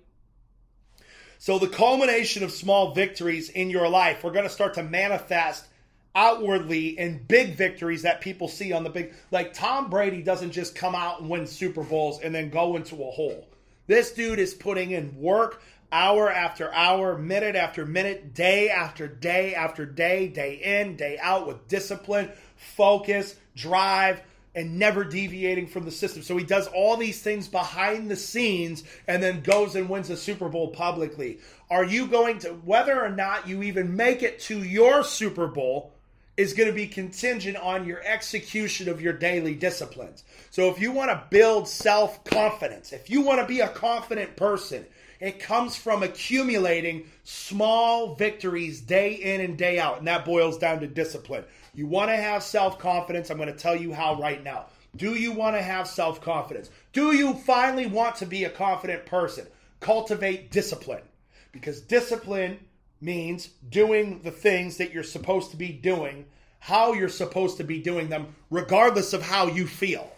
So, 1.37 1.59
the 1.59 1.69
culmination 1.69 2.43
of 2.43 2.51
small 2.51 2.95
victories 2.95 3.49
in 3.51 3.69
your 3.69 3.87
life, 3.87 4.23
we're 4.23 4.31
going 4.31 4.47
to 4.47 4.49
start 4.49 4.73
to 4.73 4.83
manifest 4.83 5.67
outwardly 6.15 6.97
in 6.97 7.23
big 7.27 7.53
victories 7.53 8.01
that 8.01 8.21
people 8.21 8.47
see 8.47 8.73
on 8.73 8.83
the 8.83 8.89
big. 8.89 9.13
Like 9.29 9.53
Tom 9.53 9.91
Brady 9.91 10.23
doesn't 10.23 10.49
just 10.49 10.73
come 10.73 10.95
out 10.95 11.21
and 11.21 11.29
win 11.29 11.45
Super 11.45 11.83
Bowls 11.83 12.21
and 12.21 12.33
then 12.33 12.49
go 12.49 12.75
into 12.75 12.95
a 12.95 13.11
hole. 13.11 13.47
This 13.85 14.11
dude 14.11 14.39
is 14.39 14.55
putting 14.55 14.91
in 14.91 15.15
work 15.15 15.61
hour 15.91 16.31
after 16.31 16.73
hour, 16.73 17.17
minute 17.17 17.55
after 17.55 17.85
minute, 17.85 18.33
day 18.33 18.69
after 18.69 19.07
day 19.07 19.55
after 19.55 19.85
day, 19.85 20.27
day 20.27 20.55
in, 20.55 20.95
day 20.95 21.17
out 21.21 21.47
with 21.47 21.67
discipline, 21.67 22.29
focus, 22.55 23.35
drive, 23.55 24.21
and 24.55 24.79
never 24.79 25.03
deviating 25.03 25.67
from 25.67 25.85
the 25.85 25.91
system. 25.91 26.23
So 26.23 26.35
he 26.35 26.43
does 26.43 26.67
all 26.67 26.97
these 26.97 27.21
things 27.21 27.47
behind 27.47 28.09
the 28.09 28.15
scenes 28.15 28.83
and 29.07 29.21
then 29.21 29.41
goes 29.41 29.75
and 29.75 29.87
wins 29.87 30.09
a 30.09 30.17
Super 30.17 30.49
Bowl 30.49 30.69
publicly. 30.69 31.39
Are 31.69 31.83
you 31.83 32.07
going 32.07 32.39
to, 32.39 32.49
whether 32.49 32.99
or 32.99 33.09
not 33.09 33.47
you 33.47 33.61
even 33.63 33.95
make 33.95 34.23
it 34.23 34.39
to 34.41 34.63
your 34.63 35.03
Super 35.03 35.47
Bowl, 35.47 35.91
is 36.37 36.53
going 36.53 36.69
to 36.69 36.75
be 36.75 36.87
contingent 36.87 37.57
on 37.57 37.85
your 37.85 38.01
execution 38.03 38.87
of 38.87 39.01
your 39.01 39.13
daily 39.13 39.55
disciplines. 39.55 40.23
So 40.51 40.69
if 40.69 40.79
you 40.79 40.91
want 40.91 41.09
to 41.09 41.23
build 41.31 41.67
self 41.67 42.23
confidence, 42.23 42.93
if 42.93 43.09
you 43.09 43.21
want 43.21 43.41
to 43.41 43.47
be 43.47 43.59
a 43.61 43.67
confident 43.67 44.35
person, 44.35 44.85
it 45.19 45.39
comes 45.39 45.75
from 45.75 46.03
accumulating 46.03 47.05
small 47.23 48.15
victories 48.15 48.81
day 48.81 49.13
in 49.13 49.41
and 49.41 49.57
day 49.57 49.79
out. 49.79 49.99
And 49.99 50.07
that 50.07 50.25
boils 50.25 50.57
down 50.57 50.79
to 50.81 50.87
discipline. 50.87 51.43
You 51.73 51.87
want 51.87 52.09
to 52.09 52.15
have 52.15 52.43
self 52.43 52.79
confidence. 52.79 53.29
I'm 53.29 53.37
going 53.37 53.51
to 53.51 53.57
tell 53.57 53.75
you 53.75 53.93
how 53.93 54.19
right 54.19 54.43
now. 54.43 54.67
Do 54.95 55.15
you 55.15 55.31
want 55.31 55.55
to 55.55 55.61
have 55.61 55.87
self 55.87 56.21
confidence? 56.21 56.69
Do 56.93 57.15
you 57.15 57.33
finally 57.33 57.87
want 57.87 58.15
to 58.17 58.25
be 58.25 58.43
a 58.43 58.49
confident 58.49 59.05
person? 59.05 59.47
Cultivate 59.79 60.51
discipline. 60.51 61.03
Because 61.51 61.81
discipline 61.81 62.59
means 63.01 63.47
doing 63.69 64.21
the 64.23 64.31
things 64.31 64.77
that 64.77 64.91
you're 64.91 65.03
supposed 65.03 65.51
to 65.51 65.57
be 65.57 65.69
doing, 65.69 66.25
how 66.59 66.93
you're 66.93 67.09
supposed 67.09 67.57
to 67.57 67.63
be 67.63 67.79
doing 67.79 68.09
them, 68.09 68.35
regardless 68.49 69.13
of 69.13 69.21
how 69.21 69.47
you 69.47 69.67
feel. 69.67 70.11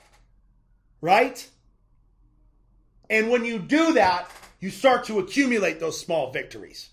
Right? 1.02 1.48
And 3.10 3.30
when 3.30 3.44
you 3.44 3.60
do 3.60 3.94
that, 3.94 4.30
you 4.60 4.70
start 4.70 5.06
to 5.06 5.20
accumulate 5.20 5.80
those 5.80 6.00
small 6.00 6.32
victories. 6.32 6.90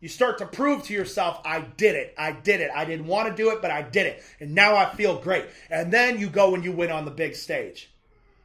You 0.00 0.08
start 0.08 0.38
to 0.38 0.46
prove 0.46 0.84
to 0.84 0.94
yourself, 0.94 1.40
I 1.44 1.60
did 1.60 1.96
it. 1.96 2.14
I 2.16 2.30
did 2.32 2.60
it. 2.60 2.70
I 2.74 2.84
didn't 2.84 3.06
want 3.06 3.28
to 3.28 3.42
do 3.42 3.50
it, 3.50 3.60
but 3.60 3.72
I 3.72 3.82
did 3.82 4.06
it. 4.06 4.22
And 4.38 4.54
now 4.54 4.76
I 4.76 4.94
feel 4.94 5.18
great. 5.18 5.46
And 5.70 5.92
then 5.92 6.20
you 6.20 6.28
go 6.28 6.54
and 6.54 6.64
you 6.64 6.70
win 6.70 6.92
on 6.92 7.04
the 7.04 7.10
big 7.10 7.34
stage. 7.34 7.90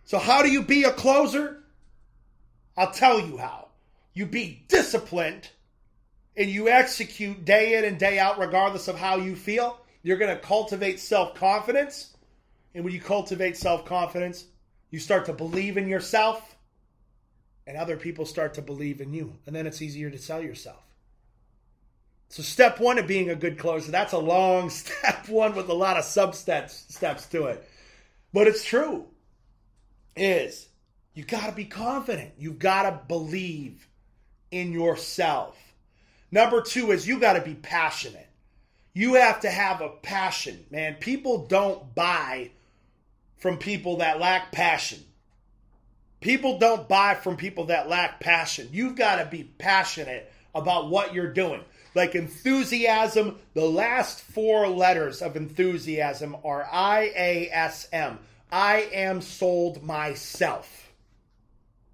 So, 0.06 0.18
how 0.18 0.42
do 0.42 0.52
you 0.52 0.64
be 0.64 0.84
a 0.84 0.92
closer? 0.92 1.64
I'll 2.76 2.92
tell 2.92 3.20
you 3.20 3.38
how. 3.38 3.68
You 4.14 4.26
be 4.26 4.64
disciplined 4.68 5.50
and 6.36 6.50
you 6.50 6.70
execute 6.70 7.46
day 7.46 7.78
in 7.78 7.86
and 7.86 8.00
day 8.00 8.18
out, 8.20 8.40
regardless 8.40 8.88
of 8.88 8.98
how 8.98 9.18
you 9.18 9.36
feel, 9.36 9.80
you're 10.02 10.18
going 10.18 10.36
to 10.36 10.42
cultivate 10.42 11.00
self 11.00 11.36
confidence. 11.36 12.14
And 12.74 12.84
when 12.84 12.94
you 12.94 13.00
cultivate 13.00 13.58
self 13.58 13.86
confidence, 13.86 14.46
you 14.90 15.00
start 15.00 15.26
to 15.26 15.34
believe 15.34 15.78
in 15.78 15.88
yourself, 15.88 16.53
and 17.66 17.78
other 17.78 17.98
people 17.98 18.26
start 18.26 18.54
to 18.56 18.62
believe 18.62 19.02
in 19.02 19.14
you. 19.14 19.34
And 19.46 19.56
then 19.56 19.68
it's 19.68 19.82
easier 19.82 20.10
to 20.10 20.18
sell 20.18 20.42
yourself. 20.42 20.82
So, 22.30 22.42
step 22.42 22.80
one 22.80 22.98
of 22.98 23.06
being 23.06 23.30
a 23.30 23.36
good 23.36 23.60
closer, 23.60 23.92
that's 23.92 24.14
a 24.14 24.18
long 24.18 24.70
step 24.72 25.30
one 25.30 25.56
with 25.56 25.70
a 25.70 25.74
lot 25.74 25.98
of 25.98 26.04
sub 26.04 26.36
steps, 26.36 26.86
steps 26.90 27.28
to 27.28 27.46
it. 27.46 27.68
But 28.34 28.48
it's 28.48 28.64
true, 28.64 29.06
is 30.16 30.68
you 31.14 31.24
got 31.24 31.48
to 31.48 31.52
be 31.52 31.66
confident. 31.66 32.32
You've 32.38 32.60
got 32.60 32.84
to 32.84 33.00
believe 33.08 33.88
in 34.50 34.72
yourself. 34.72 35.58
Number 36.32 36.62
two 36.62 36.92
is 36.92 37.08
you 37.08 37.20
got 37.20 37.34
to 37.34 37.42
be 37.42 37.54
passionate. 37.54 38.28
You 38.94 39.16
have 39.16 39.42
to 39.42 39.50
have 39.50 39.82
a 39.82 39.90
passion, 39.90 40.66
man. 40.72 40.96
People 40.96 41.46
don't 41.46 41.94
buy 41.94 42.52
from 43.38 43.58
people 43.58 43.98
that 43.98 44.20
lack 44.20 44.52
passion. 44.52 45.04
People 46.24 46.58
don't 46.58 46.88
buy 46.88 47.16
from 47.16 47.36
people 47.36 47.66
that 47.66 47.90
lack 47.90 48.22
passion. 48.22 48.70
You've 48.72 48.96
got 48.96 49.18
to 49.18 49.26
be 49.26 49.44
passionate 49.44 50.32
about 50.56 50.90
what 50.90 51.14
you're 51.14 51.34
doing. 51.34 51.62
Like 51.96 52.16
enthusiasm, 52.16 53.40
the 53.54 53.66
last 53.66 54.22
four 54.22 54.70
letters 54.70 55.22
of 55.22 55.36
enthusiasm 55.36 56.38
are 56.46 56.66
I 56.72 57.12
A 57.16 57.50
S 57.52 57.90
M. 57.92 58.20
I 58.50 58.88
am 58.94 59.22
sold 59.22 59.84
myself. 59.84 60.94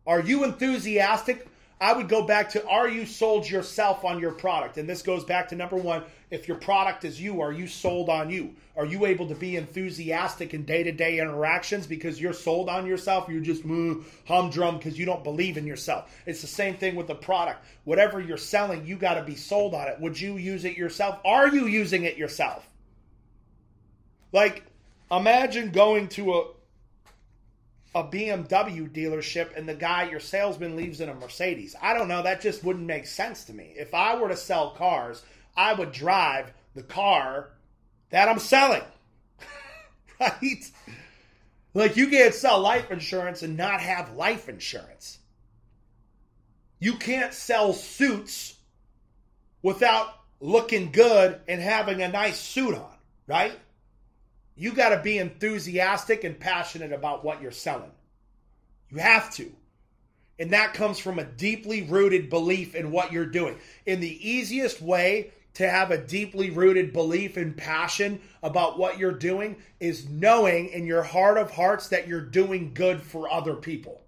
Are 0.05 0.21
you 0.21 0.43
enthusiastic 0.43 1.48
I 1.81 1.93
would 1.93 2.09
go 2.09 2.23
back 2.23 2.49
to 2.51 2.67
are 2.67 2.89
you 2.89 3.05
sold 3.05 3.49
yourself 3.49 4.03
on 4.03 4.19
your 4.19 4.31
product? 4.31 4.77
And 4.77 4.89
this 4.89 5.01
goes 5.01 5.23
back 5.23 5.47
to 5.49 5.55
number 5.55 5.77
one 5.77 6.03
if 6.29 6.47
your 6.47 6.57
product 6.57 7.05
is 7.05 7.19
you, 7.19 7.41
are 7.41 7.53
you 7.53 7.67
sold 7.67 8.09
on 8.09 8.29
you? 8.29 8.53
Are 8.75 8.85
you 8.85 9.05
able 9.05 9.27
to 9.29 9.35
be 9.35 9.55
enthusiastic 9.55 10.53
in 10.53 10.63
day 10.63 10.83
to 10.83 10.91
day 10.91 11.19
interactions 11.19 11.87
because 11.87 12.19
you're 12.19 12.33
sold 12.33 12.69
on 12.69 12.85
yourself? 12.85 13.29
You're 13.29 13.41
just 13.41 13.65
mm, 13.65 14.03
humdrum 14.27 14.77
because 14.77 14.99
you 14.99 15.05
don't 15.05 15.23
believe 15.23 15.57
in 15.57 15.65
yourself. 15.65 16.13
It's 16.25 16.41
the 16.41 16.47
same 16.47 16.75
thing 16.75 16.95
with 16.95 17.07
the 17.07 17.15
product. 17.15 17.65
Whatever 17.85 18.19
you're 18.19 18.37
selling, 18.37 18.85
you 18.85 18.97
got 18.97 19.15
to 19.15 19.23
be 19.23 19.35
sold 19.35 19.73
on 19.73 19.87
it. 19.87 19.99
Would 20.01 20.19
you 20.19 20.37
use 20.37 20.65
it 20.65 20.77
yourself? 20.77 21.19
Are 21.25 21.47
you 21.47 21.65
using 21.65 22.03
it 22.03 22.17
yourself? 22.17 22.67
Like, 24.31 24.63
imagine 25.09 25.71
going 25.71 26.09
to 26.09 26.33
a 26.35 26.47
a 27.99 28.03
BMW 28.03 28.89
dealership 28.89 29.55
and 29.55 29.67
the 29.67 29.73
guy, 29.75 30.09
your 30.09 30.19
salesman, 30.19 30.75
leaves 30.75 31.01
in 31.01 31.09
a 31.09 31.13
Mercedes. 31.13 31.75
I 31.81 31.93
don't 31.93 32.07
know. 32.07 32.23
That 32.23 32.41
just 32.41 32.63
wouldn't 32.63 32.85
make 32.85 33.05
sense 33.05 33.43
to 33.45 33.53
me. 33.53 33.73
If 33.75 33.93
I 33.93 34.15
were 34.15 34.29
to 34.29 34.37
sell 34.37 34.71
cars, 34.71 35.23
I 35.55 35.73
would 35.73 35.91
drive 35.91 36.51
the 36.75 36.83
car 36.83 37.49
that 38.09 38.29
I'm 38.29 38.39
selling. 38.39 38.83
right? 40.19 40.71
Like, 41.73 41.97
you 41.97 42.07
can't 42.07 42.33
sell 42.33 42.59
life 42.59 42.89
insurance 42.91 43.43
and 43.43 43.57
not 43.57 43.81
have 43.81 44.15
life 44.15 44.49
insurance. 44.49 45.19
You 46.79 46.93
can't 46.93 47.33
sell 47.33 47.73
suits 47.73 48.55
without 49.61 50.07
looking 50.39 50.91
good 50.91 51.41
and 51.47 51.61
having 51.61 52.01
a 52.01 52.07
nice 52.07 52.39
suit 52.39 52.73
on, 52.73 52.95
right? 53.27 53.53
You 54.59 54.73
got 54.73 54.89
to 54.89 55.01
be 55.01 55.17
enthusiastic 55.17 56.25
and 56.25 56.37
passionate 56.37 56.91
about 56.91 57.23
what 57.23 57.41
you're 57.41 57.49
selling. 57.49 57.91
You 58.89 58.97
have 58.97 59.33
to. 59.35 59.49
And 60.37 60.51
that 60.51 60.73
comes 60.73 60.99
from 60.99 61.17
a 61.17 61.23
deeply 61.23 61.83
rooted 61.83 62.29
belief 62.29 62.75
in 62.75 62.91
what 62.91 63.13
you're 63.13 63.25
doing. 63.25 63.57
And 63.87 64.03
the 64.03 64.29
easiest 64.29 64.81
way 64.81 65.31
to 65.53 65.69
have 65.69 65.91
a 65.91 65.97
deeply 65.97 66.49
rooted 66.49 66.91
belief 66.91 67.37
and 67.37 67.55
passion 67.55 68.19
about 68.43 68.77
what 68.77 68.97
you're 68.97 69.13
doing 69.13 69.55
is 69.79 70.09
knowing 70.09 70.67
in 70.67 70.85
your 70.85 71.03
heart 71.03 71.37
of 71.37 71.51
hearts 71.51 71.87
that 71.89 72.09
you're 72.09 72.19
doing 72.19 72.73
good 72.73 73.01
for 73.01 73.31
other 73.31 73.55
people. 73.55 74.01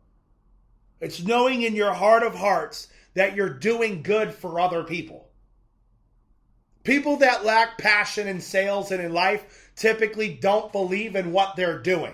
It's 1.00 1.24
knowing 1.24 1.62
in 1.62 1.76
your 1.76 1.94
heart 1.94 2.24
of 2.24 2.36
hearts 2.36 2.90
that 3.14 3.38
you're 3.38 3.50
doing 3.50 4.04
good 4.04 4.34
for 4.34 4.60
other 4.60 4.84
people. 4.84 5.30
People 6.84 7.18
that 7.18 7.46
lack 7.46 7.78
passion 7.78 8.28
in 8.28 8.42
sales 8.42 8.92
and 8.92 9.02
in 9.02 9.14
life 9.14 9.71
typically 9.82 10.30
don't 10.30 10.72
believe 10.72 11.16
in 11.16 11.32
what 11.32 11.56
they're 11.56 11.80
doing. 11.80 12.14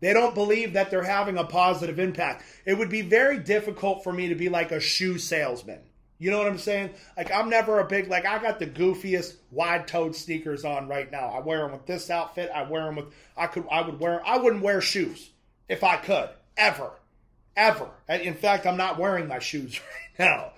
They 0.00 0.12
don't 0.12 0.34
believe 0.34 0.72
that 0.72 0.90
they're 0.90 1.04
having 1.04 1.38
a 1.38 1.44
positive 1.44 2.00
impact. 2.00 2.44
It 2.66 2.76
would 2.76 2.90
be 2.90 3.02
very 3.02 3.38
difficult 3.38 4.02
for 4.02 4.12
me 4.12 4.28
to 4.28 4.34
be 4.34 4.48
like 4.48 4.72
a 4.72 4.80
shoe 4.80 5.18
salesman. 5.18 5.78
You 6.18 6.32
know 6.32 6.38
what 6.38 6.48
I'm 6.48 6.58
saying? 6.58 6.90
Like 7.16 7.30
I'm 7.30 7.48
never 7.48 7.78
a 7.78 7.84
big 7.84 8.08
like 8.08 8.26
I 8.26 8.42
got 8.42 8.58
the 8.58 8.66
goofiest 8.66 9.36
wide-toed 9.52 10.16
sneakers 10.16 10.64
on 10.64 10.88
right 10.88 11.10
now. 11.10 11.28
I 11.28 11.38
wear 11.38 11.60
them 11.60 11.70
with 11.72 11.86
this 11.86 12.10
outfit. 12.10 12.50
I 12.52 12.64
wear 12.64 12.84
them 12.84 12.96
with 12.96 13.06
I 13.36 13.46
could 13.46 13.64
I 13.70 13.82
would 13.82 14.00
wear 14.00 14.20
I 14.26 14.38
wouldn't 14.38 14.62
wear 14.62 14.80
shoes 14.80 15.30
if 15.68 15.84
I 15.84 15.96
could 15.96 16.30
ever, 16.56 16.90
ever. 17.56 17.88
In 18.08 18.34
fact, 18.34 18.66
I'm 18.66 18.76
not 18.76 18.98
wearing 18.98 19.28
my 19.28 19.38
shoes 19.38 19.80
right 20.18 20.26
now. 20.26 20.52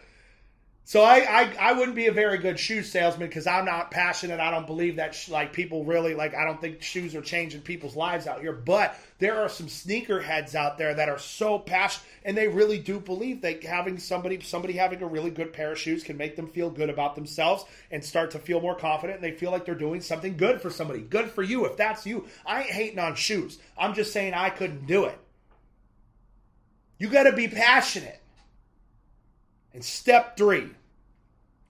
So 0.89 1.03
I, 1.03 1.17
I, 1.17 1.57
I 1.59 1.73
wouldn't 1.73 1.97
be 1.97 2.07
a 2.07 2.13
very 2.13 2.39
good 2.39 2.61
shoe 2.61 2.85
salesman 2.85 3.27
because 3.27 3.49
I'm 3.49 3.65
not 3.65 3.91
passionate. 3.91 4.39
I 4.39 4.53
don't 4.53 4.69
believe 4.69 4.95
that 4.97 5.17
sh- 5.17 5.31
like 5.31 5.53
people 5.53 5.85
really 5.85 6.15
like. 6.15 6.33
I 6.33 6.45
don't 6.45 6.61
think 6.61 6.81
shoes 6.81 7.17
are 7.17 7.21
changing 7.21 7.63
people's 7.63 7.97
lives 7.97 8.29
out 8.29 8.41
here. 8.41 8.53
But 8.53 8.97
there 9.19 9.43
are 9.43 9.49
some 9.49 9.69
sneaker 9.69 10.21
heads 10.21 10.55
out 10.55 10.79
there 10.79 10.95
that 10.95 11.09
are 11.09 11.19
so 11.19 11.59
passionate, 11.59 12.07
and 12.25 12.37
they 12.37 12.47
really 12.47 12.79
do 12.79 13.01
believe 13.01 13.41
that 13.41 13.65
having 13.65 13.99
somebody 13.99 14.41
somebody 14.43 14.75
having 14.75 15.03
a 15.03 15.09
really 15.09 15.31
good 15.31 15.53
pair 15.53 15.73
of 15.73 15.79
shoes 15.79 16.05
can 16.05 16.17
make 16.17 16.37
them 16.37 16.47
feel 16.47 16.71
good 16.71 16.89
about 16.89 17.17
themselves 17.17 17.65
and 17.91 18.05
start 18.05 18.31
to 18.31 18.39
feel 18.39 18.61
more 18.61 18.77
confident. 18.77 19.21
And 19.21 19.25
they 19.25 19.37
feel 19.37 19.51
like 19.51 19.65
they're 19.65 19.75
doing 19.75 20.01
something 20.01 20.37
good 20.37 20.63
for 20.63 20.71
somebody. 20.71 21.01
Good 21.01 21.33
for 21.33 21.43
you 21.43 21.65
if 21.65 21.77
that's 21.77 22.07
you. 22.07 22.29
I 22.47 22.61
ain't 22.61 22.71
hating 22.71 23.01
on 23.01 23.17
shoes. 23.17 23.59
I'm 23.77 23.95
just 23.95 24.13
saying 24.13 24.35
I 24.35 24.51
couldn't 24.51 24.87
do 24.87 25.07
it. 25.07 25.19
You 26.97 27.09
got 27.09 27.25
to 27.25 27.33
be 27.33 27.49
passionate. 27.49 28.21
And 29.77 29.85
step 29.85 30.39
three. 30.39 30.71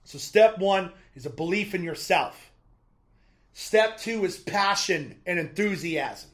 So, 0.04 0.18
step 0.18 0.60
one 0.60 0.92
is 1.16 1.26
a 1.26 1.30
belief 1.30 1.74
in 1.74 1.82
yourself. 1.82 2.52
Step 3.52 3.98
two 3.98 4.24
is 4.24 4.36
passion 4.36 5.16
and 5.26 5.40
enthusiasm. 5.40 6.30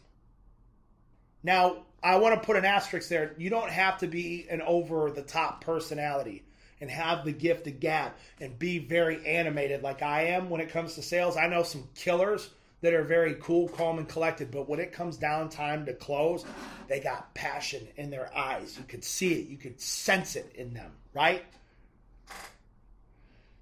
Now, 1.43 1.79
I 2.03 2.17
want 2.17 2.39
to 2.39 2.45
put 2.45 2.57
an 2.57 2.67
asterisk 2.67 3.09
there. 3.09 3.33
You 3.39 3.49
don't 3.49 3.71
have 3.71 3.97
to 4.01 4.07
be 4.07 4.47
an 4.51 4.61
over 4.61 5.11
the 5.11 5.23
top 5.23 5.65
personality 5.65 6.45
and 6.83 6.91
have 6.91 7.25
the 7.25 7.33
gift 7.33 7.67
of 7.67 7.81
gab 7.81 8.13
and 8.39 8.59
be 8.59 8.79
very 8.79 9.27
animated 9.27 9.83
like 9.83 10.03
I 10.03 10.25
am 10.27 10.51
when 10.51 10.61
it 10.61 10.69
comes 10.69 10.97
to 10.97 11.03
sales. 11.03 11.39
I 11.39 11.47
know 11.47 11.63
some 11.63 11.89
killers 11.95 12.51
that 12.83 12.93
are 12.93 13.05
very 13.05 13.37
cool, 13.41 13.67
calm, 13.71 13.97
and 13.97 14.07
collected, 14.07 14.51
but 14.51 14.69
when 14.69 14.79
it 14.79 14.93
comes 14.93 15.17
down 15.17 15.49
time 15.49 15.87
to 15.87 15.95
close, 15.95 16.45
they 16.89 17.01
got 17.01 17.33
passion 17.33 17.89
in 17.97 18.11
their 18.11 18.31
eyes. 18.37 18.77
You 18.77 18.85
could 18.87 19.05
see 19.05 19.33
it, 19.33 19.49
you 19.49 19.57
could 19.57 19.81
sense 19.81 20.37
it 20.37 20.53
in 20.55 20.75
them, 20.75 20.91
right? 21.15 21.43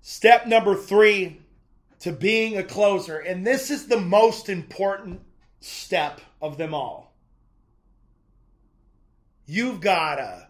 Step 0.03 0.47
number 0.47 0.75
three 0.75 1.41
to 2.01 2.13
being 2.13 2.57
a 2.57 2.63
closer, 2.63 3.19
and 3.19 3.47
this 3.47 3.71
is 3.71 3.87
the 3.87 4.01
most 4.01 4.49
important 4.49 5.21
step 5.61 6.21
of 6.41 6.57
them 6.57 6.75
all. 6.75 7.13
You've 9.47 9.81
got 9.81 10.15
to 10.17 10.49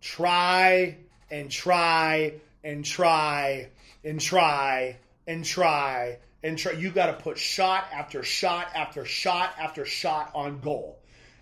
try 0.00 0.96
and 1.30 1.50
try 1.50 2.34
and 2.64 2.84
try 2.84 3.68
and 4.04 4.20
try 4.20 4.96
and 5.26 5.44
try 5.44 6.18
and 6.42 6.58
try. 6.58 6.72
You 6.72 6.90
got 6.90 7.06
to 7.06 7.12
put 7.12 7.38
shot 7.38 7.84
after 7.92 8.22
shot 8.22 8.68
after 8.74 9.04
shot 9.04 9.54
after 9.58 9.84
shot 9.84 10.32
on 10.34 10.60
goal. 10.60 10.98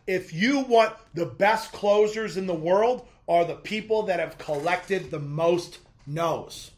If 0.06 0.34
you 0.34 0.60
want 0.60 0.94
the 1.14 1.26
best 1.26 1.72
closers 1.72 2.36
in 2.36 2.46
the 2.46 2.54
world, 2.54 3.06
are 3.26 3.46
the 3.46 3.54
people 3.54 4.02
that 4.04 4.20
have 4.20 4.36
collected 4.36 5.10
the 5.10 5.20
most 5.20 5.78
no's. 6.06 6.70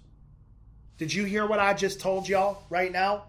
Did 0.99 1.13
you 1.13 1.25
hear 1.25 1.47
what 1.47 1.59
I 1.59 1.75
just 1.75 2.01
told 2.01 2.29
y'all 2.29 2.63
right 2.71 2.91
now? 2.91 3.25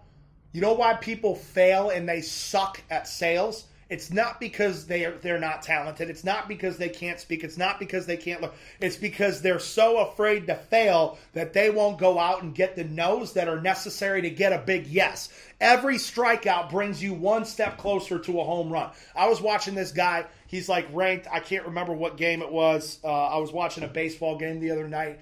You 0.52 0.60
know 0.60 0.72
why 0.72 0.94
people 0.94 1.34
fail 1.34 1.90
and 1.90 2.08
they 2.08 2.22
suck 2.22 2.80
at 2.90 3.06
sales? 3.06 3.64
It's 3.90 4.12
not 4.12 4.38
because 4.38 4.86
they 4.86 5.06
are 5.06 5.12
they're 5.12 5.38
not 5.38 5.62
talented. 5.62 6.10
It's 6.10 6.24
not 6.24 6.46
because 6.46 6.76
they 6.76 6.90
can't 6.90 7.18
speak. 7.18 7.42
It's 7.42 7.56
not 7.56 7.78
because 7.78 8.04
they 8.04 8.18
can't 8.18 8.42
look. 8.42 8.54
It's 8.80 8.96
because 8.96 9.40
they're 9.40 9.58
so 9.58 9.98
afraid 9.98 10.46
to 10.46 10.56
fail 10.56 11.18
that 11.32 11.54
they 11.54 11.70
won't 11.70 11.98
go 11.98 12.18
out 12.18 12.42
and 12.42 12.54
get 12.54 12.76
the 12.76 12.84
no's 12.84 13.32
that 13.32 13.48
are 13.48 13.60
necessary 13.60 14.20
to 14.22 14.30
get 14.30 14.52
a 14.52 14.58
big 14.58 14.86
yes. 14.86 15.30
Every 15.58 15.96
strikeout 15.96 16.70
brings 16.70 17.02
you 17.02 17.14
one 17.14 17.46
step 17.46 17.78
closer 17.78 18.18
to 18.18 18.40
a 18.40 18.44
home 18.44 18.70
run. 18.70 18.90
I 19.16 19.28
was 19.28 19.40
watching 19.40 19.74
this 19.74 19.92
guy. 19.92 20.26
He's 20.48 20.68
like 20.68 20.86
ranked. 20.92 21.26
I 21.30 21.40
can't 21.40 21.66
remember 21.66 21.94
what 21.94 22.18
game 22.18 22.42
it 22.42 22.52
was. 22.52 22.98
Uh, 23.02 23.08
I 23.08 23.38
was 23.38 23.52
watching 23.52 23.84
a 23.84 23.88
baseball 23.88 24.36
game 24.36 24.60
the 24.60 24.70
other 24.70 24.86
night, 24.86 25.20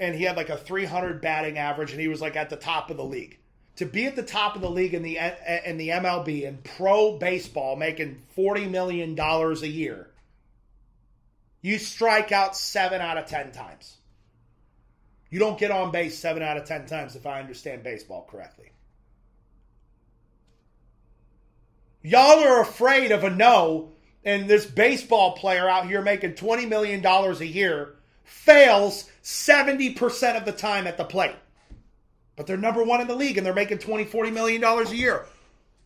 and 0.00 0.16
he 0.16 0.24
had 0.24 0.36
like 0.36 0.48
a 0.48 0.56
300 0.56 1.20
batting 1.20 1.58
average, 1.58 1.92
and 1.92 2.00
he 2.00 2.08
was 2.08 2.20
like 2.20 2.34
at 2.34 2.50
the 2.50 2.56
top 2.56 2.90
of 2.90 2.96
the 2.96 3.04
league 3.04 3.38
to 3.80 3.86
be 3.86 4.06
at 4.06 4.14
the 4.14 4.22
top 4.22 4.56
of 4.56 4.60
the 4.60 4.70
league 4.70 4.92
in 4.92 5.02
the 5.02 5.18
eh, 5.18 5.34
eh, 5.42 5.60
in 5.64 5.78
the 5.78 5.88
MLB 5.88 6.42
in 6.42 6.58
pro 6.58 7.16
baseball, 7.16 7.76
making 7.76 8.20
forty 8.34 8.66
million 8.66 9.14
dollars 9.14 9.62
a 9.62 9.68
year, 9.68 10.10
you 11.62 11.78
strike 11.78 12.30
out 12.30 12.54
seven 12.54 13.00
out 13.00 13.16
of 13.16 13.24
ten 13.24 13.52
times. 13.52 13.96
You 15.30 15.38
don't 15.38 15.58
get 15.58 15.70
on 15.70 15.92
base 15.92 16.18
seven 16.18 16.42
out 16.42 16.58
of 16.58 16.66
ten 16.66 16.84
times, 16.84 17.16
if 17.16 17.26
I 17.26 17.40
understand 17.40 17.82
baseball 17.82 18.28
correctly. 18.30 18.72
Y'all 22.02 22.44
are 22.44 22.60
afraid 22.60 23.12
of 23.12 23.24
a 23.24 23.30
no, 23.30 23.92
and 24.24 24.46
this 24.46 24.66
baseball 24.66 25.32
player 25.32 25.66
out 25.66 25.86
here 25.86 26.02
making 26.02 26.32
$20 26.32 26.68
million 26.68 27.04
a 27.04 27.44
year 27.44 27.94
fails 28.24 29.09
70% 29.22 30.36
of 30.36 30.44
the 30.44 30.52
time 30.52 30.86
at 30.86 30.96
the 30.96 31.04
plate 31.04 31.36
but 32.40 32.46
they're 32.46 32.56
number 32.56 32.82
one 32.82 33.02
in 33.02 33.06
the 33.06 33.14
league 33.14 33.36
and 33.36 33.44
they're 33.44 33.52
making 33.52 33.76
20, 33.76 34.06
40 34.06 34.30
million 34.30 34.62
dollars 34.62 34.90
a 34.90 34.96
year. 34.96 35.26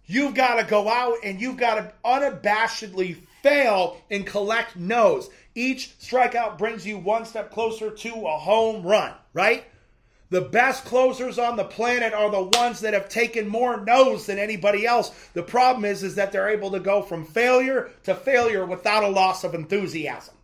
You've 0.07 0.37
got 0.37 0.61
to 0.61 0.65
go 0.65 0.89
out 0.89 1.17
and 1.25 1.41
you've 1.41 1.57
got 1.57 1.75
to 1.75 1.93
unabashedly 2.05 3.17
fail 3.43 4.01
and 4.09 4.25
collect 4.25 4.77
no's. 4.77 5.29
Each 5.57 5.99
strikeout 5.99 6.57
brings 6.57 6.87
you 6.87 6.97
one 6.97 7.25
step 7.25 7.51
closer 7.51 7.91
to 7.91 8.27
a 8.29 8.39
home 8.39 8.87
run, 8.87 9.15
right? 9.33 9.65
The 10.31 10.43
best 10.43 10.85
closers 10.85 11.41
on 11.41 11.57
the 11.57 11.65
planet 11.65 12.13
are 12.13 12.31
the 12.31 12.57
ones 12.57 12.79
that 12.83 12.95
have 12.95 13.09
taken 13.09 13.49
more 13.49 13.81
no's 13.81 14.27
than 14.27 14.39
anybody 14.39 14.87
else. 14.87 15.11
The 15.33 15.43
problem 15.43 15.85
is, 15.85 16.05
is 16.05 16.15
that 16.15 16.31
they're 16.31 16.51
able 16.51 16.71
to 16.71 16.79
go 16.79 17.03
from 17.03 17.25
failure 17.25 17.91
to 18.05 18.15
failure 18.15 18.65
without 18.65 19.03
a 19.03 19.09
loss 19.09 19.43
of 19.43 19.55
enthusiasm. 19.55 20.37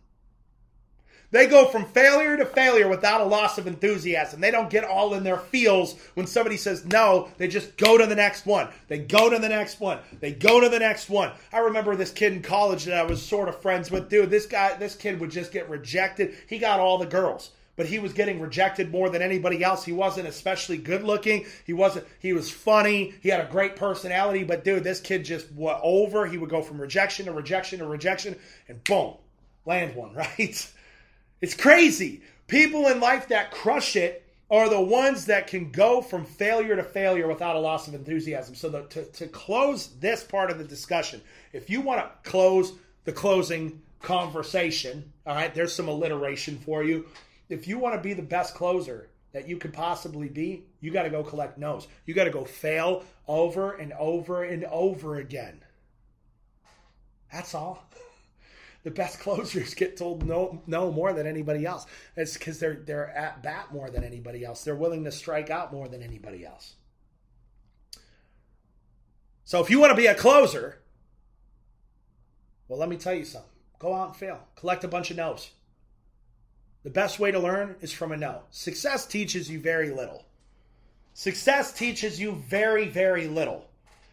They 1.31 1.47
go 1.47 1.67
from 1.67 1.85
failure 1.85 2.35
to 2.35 2.45
failure 2.45 2.89
without 2.89 3.21
a 3.21 3.25
loss 3.25 3.57
of 3.57 3.65
enthusiasm. 3.65 4.41
They 4.41 4.51
don't 4.51 4.69
get 4.69 4.83
all 4.83 5.13
in 5.13 5.23
their 5.23 5.37
feels 5.37 5.97
when 6.13 6.27
somebody 6.27 6.57
says 6.57 6.85
no. 6.85 7.29
They 7.37 7.47
just 7.47 7.77
go 7.77 7.97
to 7.97 8.05
the 8.05 8.15
next 8.15 8.45
one. 8.45 8.67
They 8.89 8.99
go 8.99 9.29
to 9.29 9.39
the 9.39 9.49
next 9.49 9.79
one. 9.79 9.99
They 10.19 10.33
go 10.33 10.59
to 10.59 10.67
the 10.67 10.79
next 10.79 11.09
one. 11.09 11.31
I 11.53 11.59
remember 11.59 11.95
this 11.95 12.11
kid 12.11 12.33
in 12.33 12.41
college 12.41 12.85
that 12.85 12.97
I 12.97 13.03
was 13.03 13.21
sort 13.25 13.47
of 13.47 13.61
friends 13.61 13.89
with. 13.89 14.09
Dude, 14.09 14.29
this 14.29 14.45
guy, 14.45 14.75
this 14.75 14.95
kid 14.95 15.21
would 15.21 15.31
just 15.31 15.53
get 15.53 15.69
rejected. 15.69 16.35
He 16.47 16.59
got 16.59 16.79
all 16.79 16.97
the 16.97 17.05
girls 17.05 17.51
but 17.77 17.85
he 17.85 17.97
was 17.97 18.13
getting 18.13 18.39
rejected 18.39 18.91
more 18.91 19.09
than 19.09 19.23
anybody 19.23 19.63
else. 19.63 19.83
He 19.83 19.91
wasn't 19.91 20.27
especially 20.27 20.77
good 20.77 21.03
looking. 21.03 21.45
He 21.65 21.73
wasn't. 21.73 22.05
He 22.19 22.31
was 22.31 22.51
funny. 22.51 23.13
He 23.21 23.29
had 23.29 23.39
a 23.39 23.49
great 23.49 23.75
personality. 23.75 24.43
But 24.43 24.63
dude, 24.63 24.83
this 24.83 24.99
kid 24.99 25.25
just 25.25 25.51
went 25.53 25.79
over. 25.81 26.27
He 26.27 26.37
would 26.37 26.49
go 26.49 26.61
from 26.61 26.79
rejection 26.79 27.25
to 27.25 27.31
rejection 27.31 27.79
to 27.79 27.85
rejection, 27.87 28.35
and 28.67 28.83
boom, 28.83 29.15
land 29.65 29.95
one 29.95 30.13
right. 30.15 30.71
It's 31.41 31.55
crazy. 31.55 32.21
People 32.47 32.87
in 32.87 32.99
life 32.99 33.27
that 33.29 33.51
crush 33.51 33.95
it 33.95 34.27
are 34.49 34.69
the 34.69 34.81
ones 34.81 35.25
that 35.25 35.47
can 35.47 35.71
go 35.71 36.01
from 36.01 36.25
failure 36.25 36.75
to 36.75 36.83
failure 36.83 37.27
without 37.27 37.55
a 37.55 37.59
loss 37.59 37.87
of 37.87 37.95
enthusiasm. 37.95 38.53
So, 38.53 38.69
the, 38.69 38.83
to, 38.83 39.05
to 39.05 39.27
close 39.27 39.87
this 39.99 40.23
part 40.23 40.51
of 40.51 40.57
the 40.57 40.63
discussion, 40.63 41.21
if 41.53 41.69
you 41.69 41.81
want 41.81 42.01
to 42.01 42.29
close 42.29 42.73
the 43.05 43.13
closing 43.13 43.81
conversation, 44.01 45.11
all 45.25 45.35
right, 45.35 45.53
there's 45.53 45.73
some 45.73 45.87
alliteration 45.87 46.59
for 46.59 46.83
you. 46.83 47.05
If 47.49 47.67
you 47.67 47.79
want 47.79 47.95
to 47.95 48.01
be 48.01 48.13
the 48.13 48.21
best 48.21 48.53
closer 48.53 49.09
that 49.31 49.47
you 49.47 49.57
could 49.57 49.73
possibly 49.73 50.27
be, 50.27 50.65
you 50.81 50.91
got 50.91 51.03
to 51.03 51.09
go 51.09 51.23
collect 51.23 51.57
no's. 51.57 51.87
You 52.05 52.13
got 52.13 52.25
to 52.25 52.31
go 52.31 52.43
fail 52.43 53.03
over 53.27 53.73
and 53.73 53.93
over 53.93 54.43
and 54.43 54.65
over 54.65 55.15
again. 55.15 55.63
That's 57.31 57.55
all 57.55 57.87
the 58.83 58.91
best 58.91 59.19
closers 59.21 59.73
get 59.73 59.97
told 59.97 60.25
no 60.25 60.61
no 60.67 60.91
more 60.91 61.13
than 61.13 61.27
anybody 61.27 61.65
else. 61.65 61.85
It's 62.15 62.33
because 62.33 62.59
they're 62.59 62.81
they're 62.85 63.09
at 63.09 63.43
bat 63.43 63.71
more 63.71 63.89
than 63.89 64.03
anybody 64.03 64.43
else. 64.43 64.63
They're 64.63 64.75
willing 64.75 65.03
to 65.05 65.11
strike 65.11 65.49
out 65.49 65.71
more 65.71 65.87
than 65.87 66.01
anybody 66.01 66.45
else. 66.45 66.75
So 69.43 69.61
if 69.61 69.69
you 69.69 69.79
want 69.79 69.91
to 69.91 69.97
be 69.97 70.07
a 70.07 70.15
closer, 70.15 70.79
well, 72.67 72.79
let 72.79 72.89
me 72.89 72.95
tell 72.95 73.13
you 73.13 73.25
something. 73.25 73.49
Go 73.79 73.93
out 73.93 74.09
and 74.09 74.15
fail. 74.15 74.39
Collect 74.55 74.83
a 74.83 74.87
bunch 74.87 75.11
of 75.11 75.17
no's. 75.17 75.49
The 76.83 76.89
best 76.89 77.19
way 77.19 77.31
to 77.31 77.39
learn 77.39 77.75
is 77.81 77.91
from 77.91 78.11
a 78.11 78.17
no. 78.17 78.43
Success 78.49 79.05
teaches 79.05 79.49
you 79.49 79.59
very 79.59 79.91
little. 79.91 80.25
Success 81.13 81.73
teaches 81.73 82.19
you 82.19 82.43
very, 82.47 82.87
very 82.87 83.27
little. 83.27 83.65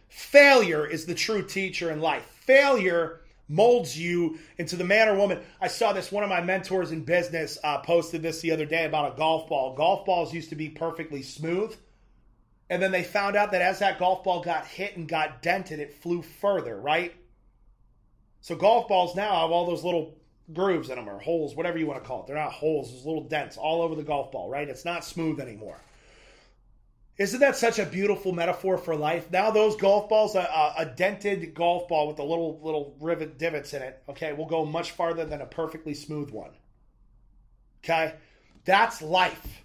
Failure 0.09 0.85
is 0.85 1.05
the 1.05 1.15
true 1.15 1.43
teacher 1.43 1.91
in 1.91 2.01
life. 2.01 2.25
Failure 2.41 3.21
molds 3.49 3.97
you 3.97 4.37
into 4.57 4.77
the 4.77 4.83
man 4.83 5.09
or 5.09 5.15
woman. 5.15 5.39
I 5.59 5.67
saw 5.67 5.91
this, 5.91 6.11
one 6.11 6.23
of 6.23 6.29
my 6.29 6.39
mentors 6.39 6.91
in 6.91 7.03
business 7.03 7.57
uh, 7.63 7.79
posted 7.79 8.21
this 8.21 8.39
the 8.39 8.51
other 8.51 8.65
day 8.65 8.85
about 8.85 9.13
a 9.13 9.17
golf 9.17 9.49
ball. 9.49 9.75
Golf 9.75 10.05
balls 10.05 10.33
used 10.33 10.49
to 10.49 10.55
be 10.55 10.69
perfectly 10.69 11.23
smooth. 11.23 11.75
And 12.69 12.81
then 12.81 12.91
they 12.91 13.03
found 13.03 13.35
out 13.35 13.51
that 13.51 13.63
as 13.63 13.79
that 13.79 13.97
golf 13.97 14.23
ball 14.23 14.43
got 14.43 14.67
hit 14.67 14.95
and 14.95 15.09
got 15.09 15.41
dented, 15.41 15.79
it 15.79 15.95
flew 15.95 16.21
further, 16.21 16.79
right? 16.79 17.13
So 18.41 18.55
golf 18.55 18.87
balls 18.87 19.15
now 19.15 19.41
have 19.41 19.51
all 19.51 19.65
those 19.65 19.83
little 19.83 20.15
grooves 20.53 20.89
in 20.89 20.95
them 20.95 21.09
or 21.09 21.19
holes, 21.19 21.55
whatever 21.55 21.79
you 21.79 21.87
want 21.87 22.01
to 22.01 22.07
call 22.07 22.21
it. 22.21 22.27
They're 22.27 22.35
not 22.35 22.51
holes, 22.51 22.91
there's 22.91 23.05
little 23.05 23.27
dents 23.27 23.57
all 23.57 23.81
over 23.81 23.95
the 23.95 24.03
golf 24.03 24.31
ball, 24.31 24.49
right? 24.49 24.69
It's 24.69 24.85
not 24.85 25.03
smooth 25.03 25.39
anymore. 25.39 25.77
Isn't 27.19 27.41
that 27.41 27.57
such 27.57 27.79
a 27.79 27.85
beautiful 27.85 28.31
metaphor 28.31 28.77
for 28.77 28.95
life? 28.95 29.29
Now 29.29 29.51
those 29.51 29.75
golf 29.75 30.07
balls, 30.07 30.35
a, 30.35 30.73
a, 30.77 30.85
dented 30.85 31.53
golf 31.53 31.89
ball 31.89 32.07
with 32.07 32.15
the 32.15 32.23
little 32.23 32.61
little 32.63 32.95
rivet 33.01 33.37
divots 33.37 33.73
in 33.73 33.81
it, 33.81 34.01
okay, 34.07 34.31
will 34.31 34.45
go 34.45 34.65
much 34.65 34.91
farther 34.91 35.25
than 35.25 35.41
a 35.41 35.45
perfectly 35.45 35.93
smooth 35.93 36.29
one. 36.31 36.51
Okay, 37.83 38.13
that's 38.63 39.01
life. 39.01 39.63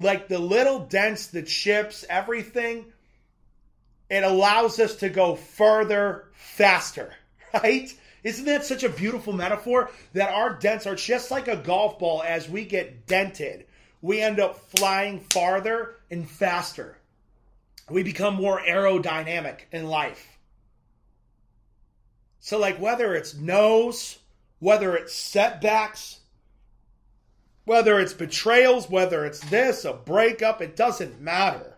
Like 0.00 0.28
the 0.28 0.38
little 0.38 0.78
dents, 0.78 1.26
the 1.26 1.42
chips, 1.42 2.06
everything. 2.08 2.86
It 4.08 4.24
allows 4.24 4.80
us 4.80 4.96
to 4.96 5.10
go 5.10 5.34
further, 5.34 6.30
faster, 6.32 7.12
right? 7.54 7.94
Isn't 8.24 8.46
that 8.46 8.64
such 8.64 8.84
a 8.84 8.88
beautiful 8.88 9.34
metaphor? 9.34 9.90
That 10.14 10.30
our 10.30 10.54
dents 10.54 10.86
are 10.86 10.94
just 10.94 11.30
like 11.30 11.46
a 11.46 11.56
golf 11.56 11.98
ball 11.98 12.22
as 12.22 12.48
we 12.48 12.64
get 12.64 13.06
dented 13.06 13.66
we 14.02 14.20
end 14.20 14.40
up 14.40 14.58
flying 14.58 15.20
farther 15.20 15.96
and 16.10 16.28
faster. 16.28 16.96
We 17.88 18.02
become 18.02 18.34
more 18.34 18.60
aerodynamic 18.60 19.60
in 19.72 19.86
life. 19.86 20.38
So, 22.38 22.58
like, 22.58 22.80
whether 22.80 23.14
it's 23.14 23.34
no's, 23.34 24.18
whether 24.60 24.96
it's 24.96 25.14
setbacks, 25.14 26.20
whether 27.64 28.00
it's 28.00 28.14
betrayals, 28.14 28.88
whether 28.88 29.24
it's 29.24 29.40
this, 29.50 29.84
a 29.84 29.92
breakup, 29.92 30.62
it 30.62 30.76
doesn't 30.76 31.20
matter. 31.20 31.76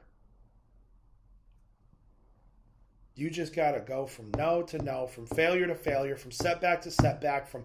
You 3.14 3.28
just 3.28 3.54
got 3.54 3.72
to 3.72 3.80
go 3.80 4.06
from 4.06 4.30
no 4.36 4.62
to 4.62 4.78
no, 4.78 5.06
from 5.06 5.26
failure 5.26 5.66
to 5.66 5.74
failure, 5.74 6.16
from 6.16 6.30
setback 6.30 6.82
to 6.82 6.90
setback, 6.90 7.48
from 7.48 7.64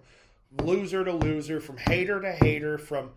loser 0.62 1.04
to 1.04 1.13
loser, 1.13 1.60
from 1.60 1.78
hater 1.78 2.20
to 2.20 2.32
hater, 2.32 2.78
from 2.78 3.12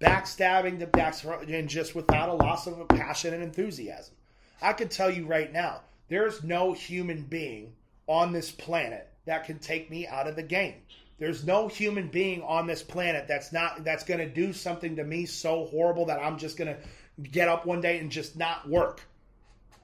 backstabbing 0.00 0.78
the 0.78 0.86
backs 0.86 1.24
and 1.24 1.68
just 1.68 1.94
without 1.94 2.28
a 2.28 2.34
loss 2.34 2.66
of 2.66 2.78
a 2.78 2.84
passion 2.84 3.34
and 3.34 3.42
enthusiasm. 3.42 4.14
I 4.60 4.72
can 4.72 4.88
tell 4.88 5.10
you 5.10 5.26
right 5.26 5.52
now, 5.52 5.80
there's 6.08 6.42
no 6.42 6.72
human 6.72 7.22
being 7.22 7.72
on 8.06 8.32
this 8.32 8.50
planet 8.50 9.08
that 9.26 9.44
can 9.44 9.58
take 9.58 9.90
me 9.90 10.06
out 10.06 10.28
of 10.28 10.36
the 10.36 10.42
game. 10.42 10.74
There's 11.18 11.44
no 11.44 11.68
human 11.68 12.08
being 12.08 12.42
on 12.42 12.66
this 12.66 12.82
planet 12.82 13.26
that's 13.26 13.52
not 13.52 13.84
that's 13.84 14.04
going 14.04 14.20
to 14.20 14.28
do 14.28 14.52
something 14.52 14.96
to 14.96 15.04
me 15.04 15.24
so 15.26 15.64
horrible 15.66 16.06
that 16.06 16.20
I'm 16.20 16.38
just 16.38 16.58
going 16.58 16.74
to 16.74 17.28
get 17.28 17.48
up 17.48 17.64
one 17.64 17.80
day 17.80 17.98
and 17.98 18.10
just 18.10 18.36
not 18.36 18.68
work. 18.68 19.00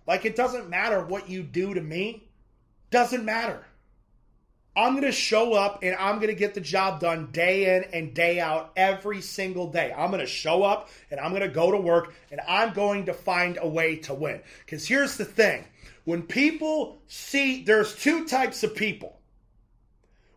Like 0.06 0.24
it 0.26 0.36
doesn't 0.36 0.68
matter 0.68 1.04
what 1.04 1.30
you 1.30 1.42
do 1.42 1.72
to 1.72 1.80
me. 1.80 2.28
Doesn't 2.90 3.24
matter. 3.24 3.64
I'm 4.74 4.92
going 4.92 5.04
to 5.04 5.12
show 5.12 5.52
up 5.52 5.80
and 5.82 5.94
I'm 5.96 6.16
going 6.16 6.28
to 6.28 6.34
get 6.34 6.54
the 6.54 6.60
job 6.60 7.00
done 7.00 7.30
day 7.30 7.76
in 7.76 7.84
and 7.92 8.14
day 8.14 8.40
out 8.40 8.72
every 8.74 9.20
single 9.20 9.70
day. 9.70 9.92
I'm 9.94 10.10
going 10.10 10.20
to 10.20 10.26
show 10.26 10.62
up 10.62 10.88
and 11.10 11.20
I'm 11.20 11.30
going 11.30 11.42
to 11.42 11.48
go 11.48 11.70
to 11.70 11.76
work 11.76 12.14
and 12.30 12.40
I'm 12.48 12.72
going 12.72 13.06
to 13.06 13.12
find 13.12 13.58
a 13.60 13.68
way 13.68 13.96
to 13.96 14.14
win. 14.14 14.40
Because 14.64 14.86
here's 14.86 15.18
the 15.18 15.26
thing 15.26 15.64
when 16.04 16.22
people 16.22 17.02
see, 17.06 17.62
there's 17.64 17.94
two 17.94 18.24
types 18.24 18.62
of 18.62 18.74
people. 18.74 19.18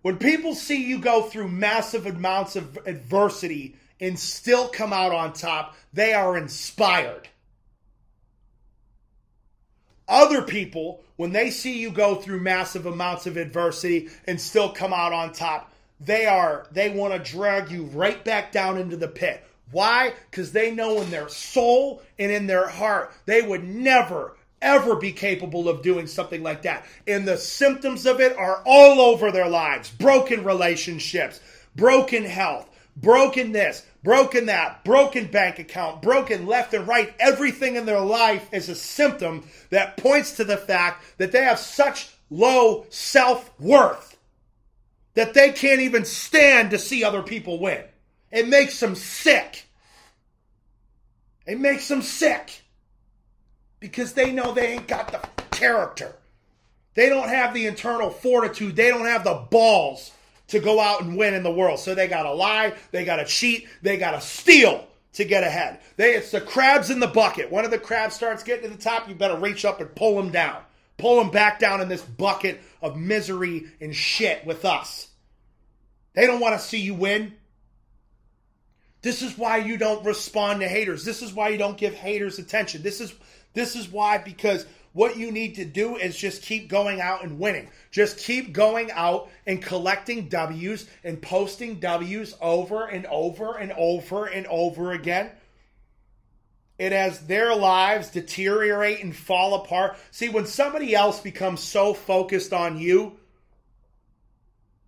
When 0.02 0.18
people 0.18 0.54
see 0.54 0.86
you 0.86 1.00
go 1.00 1.24
through 1.24 1.48
massive 1.48 2.06
amounts 2.06 2.58
of 2.58 2.78
adversity 2.86 3.78
and 4.02 4.20
still 4.20 4.68
come 4.68 4.92
out 4.92 5.14
on 5.14 5.32
top, 5.32 5.76
they 5.94 6.14
are 6.14 6.38
inspired. 6.38 7.30
Other 10.08 10.42
people, 10.42 11.05
when 11.18 11.32
they 11.32 11.50
see 11.50 11.78
you 11.78 11.92
go 11.92 12.16
through 12.16 12.42
massive 12.42 12.86
amounts 12.86 13.26
of 13.26 13.38
adversity 13.38 14.10
and 14.26 14.40
still 14.40 14.70
come 14.70 14.94
out 14.94 15.14
on 15.14 15.32
top, 15.32 15.72
they 16.00 16.26
are 16.26 16.68
they 16.72 16.90
want 16.90 17.14
to 17.14 17.32
drag 17.32 17.72
you 17.72 17.84
right 17.86 18.24
back 18.24 18.52
down 18.52 18.78
into 18.78 18.98
the 18.98 19.08
pit. 19.08 19.44
Why? 19.72 20.14
Because 20.30 20.52
they 20.52 20.72
know 20.72 21.02
in 21.02 21.10
their 21.10 21.30
soul 21.30 22.02
and 22.20 22.32
in 22.32 22.48
their 22.48 22.68
heart 22.68 23.14
they 23.26 23.42
would 23.42 23.64
never 23.64 24.36
ever 24.62 24.96
be 24.96 25.12
capable 25.12 25.70
of 25.70 25.82
doing 25.82 26.08
something 26.08 26.42
like 26.42 26.64
that. 26.64 26.86
And 27.08 27.28
the 27.28 27.38
symptoms 27.38 28.06
of 28.06 28.20
it 28.20 28.36
are 28.38 28.62
all 28.66 29.00
over 29.00 29.32
their 29.32 29.50
lives 29.50 29.92
broken 29.92 30.44
relationships, 30.44 31.40
broken 31.76 32.24
health, 32.24 32.70
broken 32.98 33.52
this, 33.52 33.86
broken 34.06 34.46
that, 34.46 34.86
broken 34.86 35.26
bank 35.26 35.60
account, 35.60 36.02
broken 36.02 36.46
left 36.46 36.74
and 36.74 36.88
right. 36.88 37.14
Everything 37.20 37.76
in 37.76 37.86
their 37.86 38.00
life 38.00 38.48
is 38.54 38.70
a 38.70 38.76
symptom 38.76 39.46
that 39.72 39.98
points 39.98 40.38
to 40.38 40.46
the 40.46 40.56
fact 40.56 41.04
that 41.18 41.34
they 41.34 41.44
have 41.44 41.60
such 41.60 42.10
low 42.30 42.86
self 42.90 43.52
worth 43.60 44.16
that 45.16 45.34
they 45.34 45.52
can't 45.52 45.82
even 45.82 46.06
stand 46.06 46.72
to 46.72 46.78
see 46.78 47.04
other 47.04 47.24
people 47.24 47.60
win. 47.60 47.84
It 48.32 48.48
makes 48.48 48.80
them 48.80 48.96
sick. 48.96 49.66
It 51.48 51.60
makes 51.60 51.88
them 51.88 52.02
sick 52.02 52.62
because 53.80 54.14
they 54.14 54.32
know 54.32 54.54
they 54.54 54.74
ain't 54.74 54.88
got 54.88 55.12
the 55.12 55.20
character. 55.56 56.16
They 56.94 57.10
don't 57.10 57.30
have 57.30 57.54
the 57.54 57.66
internal 57.66 58.10
fortitude. 58.10 58.76
They 58.76 58.90
don't 58.90 59.06
have 59.06 59.24
the 59.24 59.46
balls 59.50 60.12
to 60.48 60.60
go 60.60 60.80
out 60.80 61.02
and 61.02 61.18
win 61.18 61.34
in 61.34 61.44
the 61.44 61.52
world. 61.52 61.80
So 61.80 61.96
they 61.96 62.08
got 62.08 62.24
to 62.24 62.34
lie, 62.34 62.74
they 62.92 63.06
got 63.06 63.18
to 63.18 63.26
cheat, 63.26 63.68
they 63.82 63.98
got 63.98 64.12
to 64.12 64.22
steal 64.22 64.88
to 65.14 65.26
get 65.26 65.44
ahead. 65.44 65.80
They, 65.98 66.16
it's 66.16 66.32
the 66.32 66.42
crabs 66.42 66.90
in 66.90 67.00
the 67.00 67.08
bucket. 67.08 67.52
One 67.52 67.66
of 67.66 67.72
the 67.72 67.80
crabs 67.80 68.16
starts 68.16 68.44
getting 68.44 68.70
to 68.70 68.76
the 68.76 68.82
top, 68.82 69.08
you 69.08 69.16
better 69.16 69.38
reach 69.38 69.66
up 69.66 69.80
and 69.82 69.94
pull 69.96 70.16
them 70.16 70.32
down. 70.32 70.62
Pull 70.98 71.18
them 71.18 71.30
back 71.30 71.60
down 71.60 71.82
in 71.82 71.90
this 71.90 72.02
bucket 72.02 72.62
of 72.82 72.98
misery 72.98 73.66
and 73.82 73.96
shit 73.96 74.46
with 74.46 74.64
us. 74.64 75.10
They 76.14 76.26
don't 76.26 76.40
want 76.40 76.60
to 76.60 76.66
see 76.66 76.80
you 76.80 76.94
win. 76.94 77.34
This 79.02 79.22
is 79.22 79.38
why 79.38 79.58
you 79.58 79.78
don't 79.78 80.06
respond 80.06 80.62
to 80.62 80.68
haters. 80.68 81.04
This 81.06 81.22
is 81.22 81.34
why 81.34 81.50
you 81.50 81.58
don't 81.58 81.78
give 81.78 81.94
haters 81.94 82.40
attention. 82.40 82.82
This 82.82 83.02
is 83.02 83.14
this 83.54 83.76
is 83.76 83.88
why 83.88 84.18
because 84.18 84.66
what 84.96 85.18
you 85.18 85.30
need 85.30 85.56
to 85.56 85.66
do 85.66 85.98
is 85.98 86.16
just 86.16 86.42
keep 86.42 86.70
going 86.70 87.02
out 87.02 87.22
and 87.22 87.38
winning. 87.38 87.68
Just 87.92 88.18
keep 88.18 88.54
going 88.54 88.90
out 88.92 89.30
and 89.46 89.62
collecting 89.62 90.30
W's 90.30 90.88
and 91.04 91.22
posting 91.22 91.82
W's 91.82 92.34
over 92.40 92.86
and 92.86 93.06
over 93.08 93.58
and 93.58 93.74
over 93.74 94.26
and 94.26 94.48
over 94.48 94.94
again. 94.94 95.32
It 96.80 96.94
has 96.94 97.20
their 97.28 97.54
lives 97.54 98.10
deteriorate 98.12 99.04
and 99.04 99.14
fall 99.14 99.56
apart. 99.56 99.98
See, 100.12 100.30
when 100.30 100.46
somebody 100.46 100.96
else 100.96 101.20
becomes 101.20 101.62
so 101.62 101.94
focused 101.94 102.54
on 102.54 102.80
you, 102.80 103.18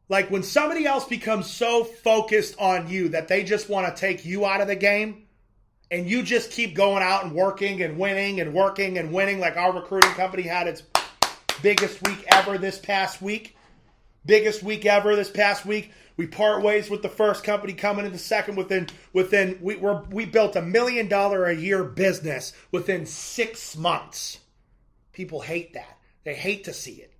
like 0.07 0.31
when 0.31 0.43
somebody 0.43 0.85
else 0.85 1.03
becomes 1.03 1.51
so 1.51 1.83
focused 1.83 2.55
on 2.59 2.87
you 2.87 3.09
that 3.09 3.27
they 3.27 3.43
just 3.43 3.67
want 3.67 3.93
to 3.93 3.99
take 3.99 4.23
you 4.23 4.45
out 4.45 4.61
of 4.61 4.67
the 4.67 4.75
game, 4.77 5.26
and 5.89 6.09
you 6.09 6.23
just 6.23 6.51
keep 6.51 6.75
going 6.75 7.03
out 7.03 7.23
and 7.23 7.33
working 7.33 7.81
and 7.81 7.97
winning 7.97 8.41
and 8.41 8.53
working 8.53 8.97
and 8.97 9.13
winning, 9.13 9.39
like 9.39 9.57
our 9.57 9.73
recruiting 9.73 10.11
company 10.11 10.43
had 10.43 10.67
its 10.67 10.83
biggest 11.61 12.05
week 12.05 12.25
ever 12.27 12.57
this 12.57 12.77
past 12.77 13.21
week. 13.21 13.55
Biggest 14.25 14.61
week 14.61 14.85
ever 14.85 15.15
this 15.15 15.29
past 15.29 15.65
week. 15.65 15.91
We 16.17 16.27
part 16.27 16.63
ways 16.63 16.89
with 16.89 17.01
the 17.01 17.09
first 17.09 17.43
company 17.43 17.73
coming 17.73 18.05
in 18.05 18.11
the 18.11 18.17
second 18.17 18.55
within 18.55 18.87
within 19.13 19.59
we 19.61 19.75
were 19.75 20.03
we 20.09 20.25
built 20.25 20.55
a 20.55 20.61
million 20.61 21.07
dollar 21.07 21.45
a 21.45 21.55
year 21.55 21.83
business 21.83 22.53
within 22.71 23.05
six 23.05 23.77
months. 23.77 24.39
People 25.13 25.39
hate 25.39 25.73
that. 25.73 25.97
They 26.23 26.33
hate 26.33 26.65
to 26.65 26.73
see 26.73 26.93
it. 26.93 27.13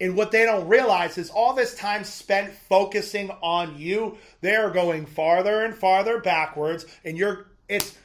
And 0.00 0.16
what 0.16 0.30
they 0.30 0.44
don't 0.44 0.66
realize 0.66 1.18
is 1.18 1.30
all 1.30 1.54
this 1.54 1.74
time 1.74 2.04
spent 2.04 2.52
focusing 2.52 3.30
on 3.42 3.78
you, 3.78 4.16
they're 4.40 4.70
going 4.70 5.04
farther 5.06 5.62
and 5.62 5.74
farther 5.74 6.20
backwards, 6.20 6.86
and 7.04 7.18
you're 7.18 7.49
it's 7.70 7.96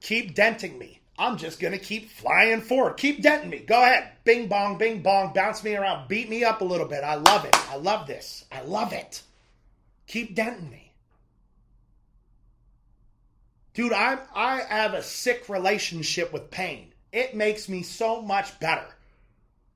keep 0.00 0.34
denting 0.34 0.78
me. 0.78 1.00
I'm 1.16 1.36
just 1.36 1.60
going 1.60 1.72
to 1.72 1.78
keep 1.78 2.10
flying 2.10 2.60
forward. 2.60 2.96
Keep 2.96 3.22
denting 3.22 3.50
me. 3.50 3.58
Go 3.58 3.80
ahead. 3.80 4.10
Bing 4.24 4.48
bong, 4.48 4.78
bing 4.78 5.02
bong. 5.02 5.32
Bounce 5.32 5.62
me 5.62 5.76
around. 5.76 6.08
Beat 6.08 6.28
me 6.28 6.42
up 6.42 6.60
a 6.60 6.64
little 6.64 6.88
bit. 6.88 7.04
I 7.04 7.14
love 7.14 7.44
it. 7.44 7.54
I 7.70 7.76
love 7.76 8.08
this. 8.08 8.44
I 8.50 8.62
love 8.62 8.92
it. 8.92 9.22
Keep 10.08 10.34
denting 10.34 10.70
me. 10.70 10.92
Dude, 13.74 13.92
I 13.92 14.18
I 14.34 14.62
have 14.62 14.94
a 14.94 15.02
sick 15.02 15.48
relationship 15.48 16.32
with 16.32 16.50
pain. 16.50 16.92
It 17.12 17.36
makes 17.36 17.68
me 17.68 17.82
so 17.82 18.22
much 18.22 18.58
better. 18.58 18.86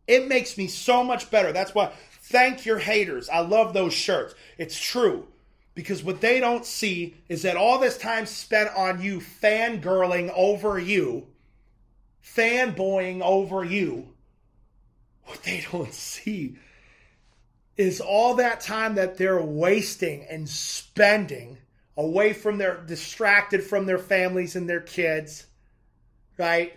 It 0.06 0.26
makes 0.26 0.56
me 0.56 0.66
so 0.66 1.04
much 1.04 1.30
better. 1.30 1.52
That's 1.52 1.74
why 1.74 1.92
thank 2.22 2.64
your 2.64 2.78
haters. 2.78 3.28
I 3.28 3.40
love 3.40 3.74
those 3.74 3.92
shirts. 3.92 4.34
It's 4.56 4.78
true. 4.78 5.26
Because 5.78 6.02
what 6.02 6.20
they 6.20 6.40
don't 6.40 6.66
see 6.66 7.14
is 7.28 7.42
that 7.42 7.56
all 7.56 7.78
this 7.78 7.96
time 7.96 8.26
spent 8.26 8.68
on 8.76 9.00
you 9.00 9.20
fangirling 9.20 10.28
over 10.34 10.76
you, 10.76 11.28
fanboying 12.20 13.22
over 13.22 13.62
you, 13.62 14.08
what 15.26 15.40
they 15.44 15.64
don't 15.70 15.94
see 15.94 16.56
is 17.76 18.00
all 18.00 18.34
that 18.34 18.60
time 18.60 18.96
that 18.96 19.18
they're 19.18 19.40
wasting 19.40 20.26
and 20.28 20.48
spending 20.48 21.58
away 21.96 22.32
from 22.32 22.58
their 22.58 22.78
distracted 22.78 23.62
from 23.62 23.86
their 23.86 24.00
families 24.00 24.56
and 24.56 24.68
their 24.68 24.80
kids, 24.80 25.46
right? 26.36 26.72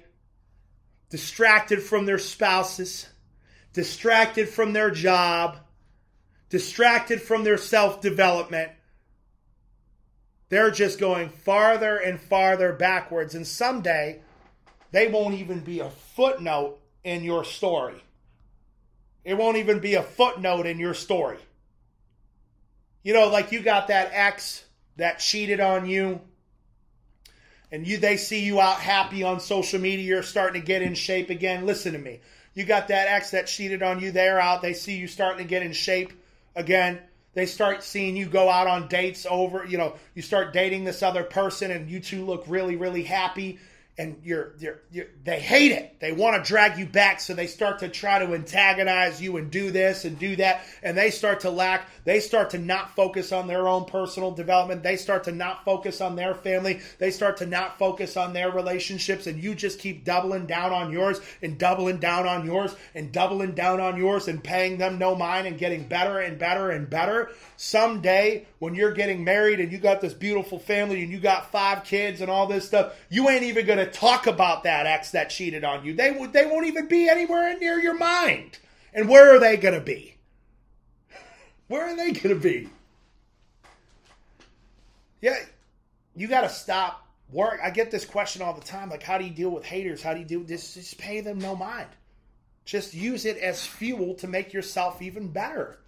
Distracted 1.10 1.82
from 1.82 2.06
their 2.06 2.20
spouses, 2.20 3.10
distracted 3.74 4.48
from 4.48 4.74
their 4.74 4.92
job, 4.92 5.58
distracted 6.50 7.20
from 7.20 7.44
their 7.44 7.58
self 7.58 8.00
development 8.00 8.74
they're 10.52 10.70
just 10.70 11.00
going 11.00 11.30
farther 11.30 11.96
and 11.96 12.20
farther 12.20 12.74
backwards. 12.74 13.36
And 13.36 13.48
someday, 13.48 14.20
they 14.92 15.08
won't 15.08 15.36
even 15.36 15.62
be 15.62 15.80
a 15.80 15.90
footnote 15.90 16.78
in 17.06 17.24
your 17.24 17.46
story. 17.46 18.04
It 19.24 19.36
won't 19.36 19.56
even 19.56 19.80
be 19.80 19.94
a 19.94 20.04
footnote 20.04 20.66
in 20.66 20.78
your 20.78 20.94
story. 20.94 21.38
You 23.02 23.14
know, 23.14 23.30
like 23.30 23.54
you 23.54 23.62
got 23.62 23.88
that 23.88 24.10
ex 24.12 24.66
that 24.98 25.20
cheated 25.20 25.62
on 25.62 25.88
you, 25.88 26.20
and 27.72 27.88
you 27.88 27.98
they 27.98 28.18
see 28.18 28.44
you 28.44 28.60
out 28.60 28.82
happy 28.82 29.24
on 29.24 29.40
social 29.40 29.80
media, 29.80 30.06
you're 30.06 30.22
starting 30.22 30.60
to 30.60 30.68
get 30.68 30.82
in 30.82 30.96
shape 30.96 31.30
again. 31.30 31.66
Listen 31.66 31.94
to 31.94 31.98
me. 31.98 32.20
You 32.56 32.66
got 32.66 32.90
that 32.90 33.08
ex 33.08 33.32
that 33.32 33.48
cheated 33.48 33.82
on 33.82 34.02
you, 34.02 34.12
they're 34.12 34.42
out, 34.42 34.62
they 34.62 34.74
see 34.74 34.98
you 34.98 35.08
starting 35.08 35.46
to 35.46 35.50
get 35.50 35.64
in 35.64 35.72
shape 35.72 36.12
again. 36.58 37.00
They 37.34 37.46
start 37.46 37.84
seeing 37.84 38.18
you 38.18 38.26
go 38.26 38.50
out 38.50 38.68
on 38.68 38.88
dates 38.88 39.26
over, 39.30 39.66
you 39.66 39.78
know, 39.78 39.96
you 40.16 40.22
start 40.22 40.54
dating 40.54 40.84
this 40.84 41.02
other 41.02 41.24
person 41.24 41.72
and 41.72 41.90
you 41.90 42.00
two 42.00 42.26
look 42.26 42.44
really, 42.48 42.76
really 42.76 43.04
happy. 43.04 43.60
And 44.02 44.18
you're, 44.24 44.54
you're, 44.58 44.82
you're, 44.92 45.06
they 45.24 45.40
hate 45.40 45.72
it. 45.72 46.00
They 46.00 46.12
want 46.12 46.44
to 46.44 46.48
drag 46.48 46.80
you 46.80 46.88
back, 46.88 47.20
so 47.20 47.36
they 47.36 47.46
start 47.46 47.80
to 47.80 47.88
try 47.88 48.18
to 48.18 48.34
antagonize 48.34 49.22
you 49.22 49.38
and 49.38 49.52
do 49.52 49.70
this 49.70 50.06
and 50.06 50.18
do 50.18 50.36
that, 50.38 50.64
and 50.82 50.98
they 50.98 51.12
start 51.12 51.42
to 51.42 51.52
lack. 51.52 51.88
They 52.04 52.20
start 52.20 52.50
to 52.52 52.58
not 52.58 52.96
focus 52.96 53.32
on 53.32 53.46
their 53.46 53.68
own 53.68 53.86
personal 53.86 54.32
development. 54.32 54.82
They 54.82 54.96
start 54.96 55.26
to 55.26 55.32
not 55.32 55.64
focus 55.64 56.02
on 56.02 56.16
their 56.16 56.34
family. 56.34 56.80
They 56.98 57.12
start 57.12 57.38
to 57.38 57.46
not 57.46 57.78
focus 57.78 58.18
on 58.18 58.34
their 58.34 58.50
relationships, 58.50 59.28
and 59.28 59.42
you 59.42 59.54
just 59.54 59.78
keep 59.78 60.04
doubling 60.04 60.48
down 60.48 60.74
on 60.74 60.92
yours 60.92 61.22
and 61.44 61.60
doubling 61.60 62.00
down 62.00 62.26
on 62.26 62.44
yours 62.44 62.76
and 62.96 63.12
doubling 63.12 63.54
down 63.54 63.80
on 63.80 63.98
yours 63.98 64.28
and 64.28 64.44
paying 64.44 64.80
them 64.80 64.98
no 64.98 65.14
mind 65.14 65.46
and 65.46 65.60
getting 65.60 65.88
better 65.88 66.18
and 66.18 66.40
better 66.40 66.72
and 66.72 66.90
better. 66.90 67.30
Someday, 67.56 68.48
when 68.62 68.76
you're 68.76 68.94
getting 68.94 69.24
married 69.24 69.60
and 69.60 69.72
you 69.72 69.80
got 69.80 70.02
this 70.02 70.14
beautiful 70.14 70.60
family 70.60 71.02
and 71.02 71.12
you 71.12 71.20
got 71.20 71.52
five 71.52 71.84
kids 71.84 72.22
and 72.22 72.30
all 72.30 72.46
this 72.46 72.64
stuff, 72.64 72.94
you 73.10 73.28
ain't 73.28 73.42
even 73.42 73.66
going 73.66 73.80
to 73.80 73.90
talk 73.90 74.28
about 74.28 74.66
that 74.66 74.86
ex 74.86 75.10
that 75.10 75.32
cheated 75.32 75.64
on 75.64 75.84
you. 75.84 75.96
They 75.96 76.14
they 76.28 76.46
won't 76.46 76.68
even 76.68 76.88
be 76.88 77.10
anywhere 77.10 77.58
near 77.58 77.80
your 77.80 77.98
mind. 77.98 78.60
And 78.94 79.10
where 79.10 79.36
are 79.36 79.40
they 79.40 79.58
going 79.58 79.74
to 79.74 79.82
be? 79.82 80.16
Where 81.70 81.90
are 81.90 81.96
they 81.96 82.12
going 82.12 82.36
to 82.36 82.40
be? 82.40 82.70
Yeah, 85.22 85.38
you 86.16 86.28
got 86.28 86.42
to 86.42 86.50
stop 86.50 87.04
work. 87.32 87.60
I 87.64 87.72
get 87.72 87.90
this 87.90 88.06
question 88.06 88.44
all 88.44 88.54
the 88.54 88.62
time 88.62 88.92
like 88.92 89.02
how 89.02 89.18
do 89.18 89.26
you 89.26 89.32
deal 89.32 89.50
with 89.50 89.66
haters? 89.66 90.04
How 90.04 90.14
do 90.14 90.20
you 90.20 90.26
do 90.26 90.44
this? 90.44 90.76
Just 90.76 91.00
pay 91.00 91.22
them 91.22 91.40
no 91.40 91.56
mind. 91.56 91.90
Just 92.66 92.94
use 92.94 93.26
it 93.26 93.38
as 93.38 93.66
fuel 93.66 94.14
to 94.16 94.28
make 94.28 94.54
yourself 94.54 95.02
even 95.02 95.30
better. 95.30 95.80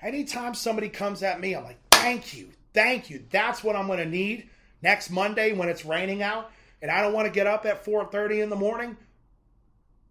Anytime 0.00 0.54
somebody 0.54 0.88
comes 0.88 1.22
at 1.22 1.38
me, 1.40 1.54
I'm 1.54 1.64
like, 1.64 1.76
thank 2.00 2.36
you, 2.36 2.48
thank 2.74 3.10
you. 3.10 3.24
That's 3.30 3.62
what 3.62 3.76
I'm 3.76 3.86
going 3.86 3.98
to 3.98 4.06
need 4.06 4.48
next 4.82 5.10
Monday 5.10 5.52
when 5.52 5.68
it's 5.68 5.84
raining 5.84 6.22
out 6.22 6.50
and 6.82 6.90
I 6.90 7.02
don't 7.02 7.12
want 7.12 7.26
to 7.26 7.32
get 7.32 7.46
up 7.46 7.66
at 7.66 7.84
4:30 7.84 8.42
in 8.42 8.50
the 8.50 8.56
morning. 8.56 8.96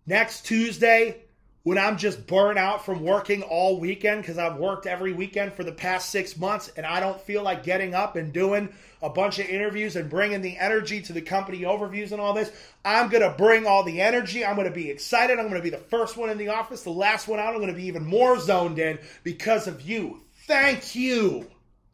Next 0.06 0.46
Tuesday 0.46 1.22
when 1.64 1.78
I'm 1.78 1.98
just 1.98 2.26
burnt 2.26 2.58
out 2.58 2.86
from 2.86 3.04
working 3.04 3.44
all 3.44 3.80
weekend 3.80 4.22
because 4.22 4.38
I've 4.38 4.56
worked 4.56 4.88
every 4.88 5.12
weekend 5.12 5.54
for 5.54 5.64
the 5.64 5.74
past 5.74 6.10
six 6.10 6.38
months 6.38 6.72
and 6.78 6.86
I 6.86 7.00
don't 7.00 7.20
feel 7.22 7.44
like 7.44 7.64
getting 7.64 7.94
up 7.94 8.16
and 8.16 8.32
doing 8.32 8.70
a 9.02 9.10
bunch 9.10 9.40
of 9.40 9.46
interviews 9.46 9.96
and 9.96 10.10
bringing 10.10 10.42
the 10.42 10.58
energy 10.58 11.02
to 11.02 11.14
the 11.14 11.22
company 11.22 11.60
overviews 11.60 12.12
and 12.12 12.22
all 12.22 12.34
this. 12.34 12.52
I'm 12.86 13.10
going 13.10 13.24
to 13.24 13.38
bring 13.38 13.68
all 13.68 13.84
the 13.84 14.02
energy. 14.02 14.46
I'm 14.46 14.56
going 14.56 14.68
to 14.68 14.74
be 14.74 14.90
excited. 14.90 15.38
I'm 15.38 15.50
going 15.50 15.62
to 15.62 15.64
be 15.64 15.70
the 15.70 15.78
first 15.78 16.18
one 16.18 16.30
in 16.30 16.38
the 16.38 16.50
office, 16.50 16.84
the 16.84 16.92
last 16.92 17.28
one 17.28 17.40
out. 17.40 17.54
I'm 17.54 17.60
going 17.62 17.68
to 17.68 17.80
be 17.80 17.86
even 17.88 18.06
more 18.06 18.40
zoned 18.40 18.80
in 18.80 18.98
because 19.24 19.68
of 19.68 19.82
you. 19.82 20.22
Thank 20.48 20.96
you. 20.96 21.46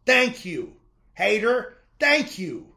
Thank 0.05 0.45
you. 0.45 0.73
Hater, 1.13 1.77
thank 1.99 2.37
you. 2.37 2.67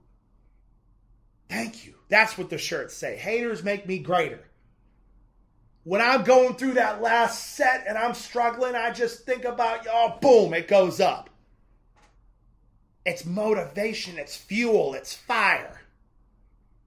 Thank 1.49 1.87
you. 1.87 1.95
That's 2.09 2.39
what 2.39 2.51
the 2.51 2.59
shirts 2.59 2.95
say. 2.95 3.17
Haters 3.17 3.63
make 3.63 3.87
me 3.87 3.99
greater 3.99 4.49
when 5.89 6.03
I'm 6.03 6.23
going 6.23 6.55
through 6.55 6.75
that 6.75 7.01
last 7.01 7.57
set 7.57 7.87
and 7.89 7.97
I'm 7.97 8.13
struggling, 8.13 8.75
I 8.75 8.91
just 8.91 9.25
think 9.25 9.47
about 9.47 9.87
y'all, 9.87 10.19
boom, 10.21 10.53
it 10.53 10.69
goes 10.69 11.01
up. 11.01 11.31
It's 13.07 13.25
motivation, 13.25 14.19
it's 14.19 14.37
fuel, 14.37 14.93
it's 14.93 15.15
fire. 15.15 15.81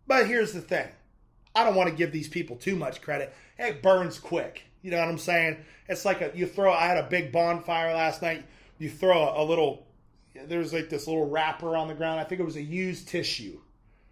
But 0.05 0.27
here's 0.27 0.53
the 0.53 0.61
thing 0.61 0.87
I 1.55 1.63
don't 1.63 1.73
want 1.73 1.89
to 1.89 1.95
give 1.95 2.11
these 2.11 2.27
people 2.27 2.57
too 2.57 2.75
much 2.75 3.01
credit. 3.01 3.33
It 3.57 3.81
burns 3.81 4.19
quick. 4.19 4.61
You 4.83 4.91
know 4.91 4.99
what 4.99 5.09
I'm 5.09 5.17
saying? 5.17 5.57
It's 5.89 6.05
like 6.05 6.21
a 6.21 6.31
you 6.35 6.45
throw. 6.45 6.71
I 6.71 6.85
had 6.85 6.99
a 6.99 7.09
big 7.09 7.31
bonfire 7.31 7.95
last 7.95 8.21
night. 8.21 8.45
You 8.77 8.91
throw 8.91 9.17
a, 9.17 9.41
a 9.41 9.43
little. 9.43 9.87
There's 10.33 10.73
like 10.73 10.89
this 10.89 11.07
little 11.07 11.29
wrapper 11.29 11.75
on 11.75 11.87
the 11.87 11.93
ground. 11.93 12.19
I 12.19 12.23
think 12.23 12.41
it 12.41 12.45
was 12.45 12.55
a 12.55 12.61
used 12.61 13.07
tissue. 13.07 13.59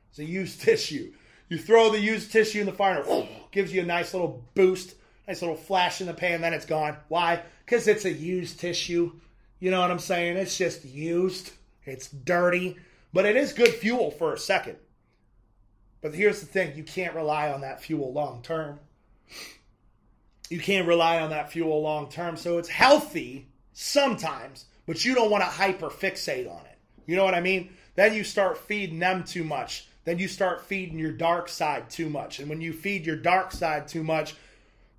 It's 0.09 0.19
a 0.19 0.25
used 0.25 0.61
tissue. 0.63 1.13
You 1.49 1.57
throw 1.57 1.89
the 1.89 1.99
used 1.99 2.31
tissue 2.31 2.59
in 2.59 2.67
the 2.67 2.71
fire, 2.71 3.03
gives 3.51 3.73
you 3.73 3.81
a 3.81 3.85
nice 3.85 4.13
little 4.13 4.45
boost, 4.53 4.93
nice 5.27 5.41
little 5.41 5.55
flash 5.55 5.99
in 5.99 6.07
the 6.07 6.13
pan, 6.13 6.41
then 6.41 6.53
it's 6.53 6.65
gone. 6.65 6.95
Why? 7.07 7.41
Because 7.65 7.87
it's 7.87 8.05
a 8.05 8.11
used 8.11 8.59
tissue. 8.59 9.13
You 9.59 9.71
know 9.71 9.81
what 9.81 9.89
I'm 9.89 9.99
saying? 9.99 10.37
It's 10.37 10.57
just 10.57 10.85
used. 10.85 11.51
It's 11.85 12.07
dirty, 12.07 12.77
but 13.13 13.25
it 13.25 13.35
is 13.35 13.53
good 13.53 13.73
fuel 13.73 14.11
for 14.11 14.33
a 14.33 14.37
second. 14.37 14.77
But 16.01 16.13
here's 16.13 16.39
the 16.39 16.45
thing 16.45 16.77
you 16.77 16.83
can't 16.83 17.15
rely 17.15 17.51
on 17.51 17.61
that 17.61 17.81
fuel 17.81 18.13
long 18.13 18.41
term. 18.41 18.79
You 20.49 20.59
can't 20.59 20.87
rely 20.87 21.19
on 21.19 21.31
that 21.31 21.51
fuel 21.51 21.81
long 21.81 22.09
term. 22.09 22.37
So 22.37 22.57
it's 22.57 22.69
healthy 22.69 23.47
sometimes, 23.73 24.65
but 24.89 25.05
you 25.05 25.15
don't 25.15 25.31
want 25.31 25.43
to 25.43 25.49
hyper 25.49 25.87
fixate 25.87 26.51
on 26.51 26.65
it. 26.65 26.77
You 27.05 27.15
know 27.15 27.23
what 27.23 27.35
I 27.35 27.39
mean? 27.39 27.69
Then 27.95 28.13
you 28.13 28.25
start 28.25 28.57
feeding 28.57 28.99
them 28.99 29.23
too 29.23 29.45
much 29.45 29.85
then 30.09 30.17
you 30.17 30.27
start 30.27 30.65
feeding 30.65 30.97
your 30.97 31.11
dark 31.11 31.47
side 31.47 31.87
too 31.87 32.09
much. 32.09 32.39
And 32.39 32.49
when 32.49 32.61
you 32.61 32.73
feed 32.73 33.05
your 33.05 33.15
dark 33.15 33.51
side 33.51 33.87
too 33.87 34.03
much, 34.03 34.33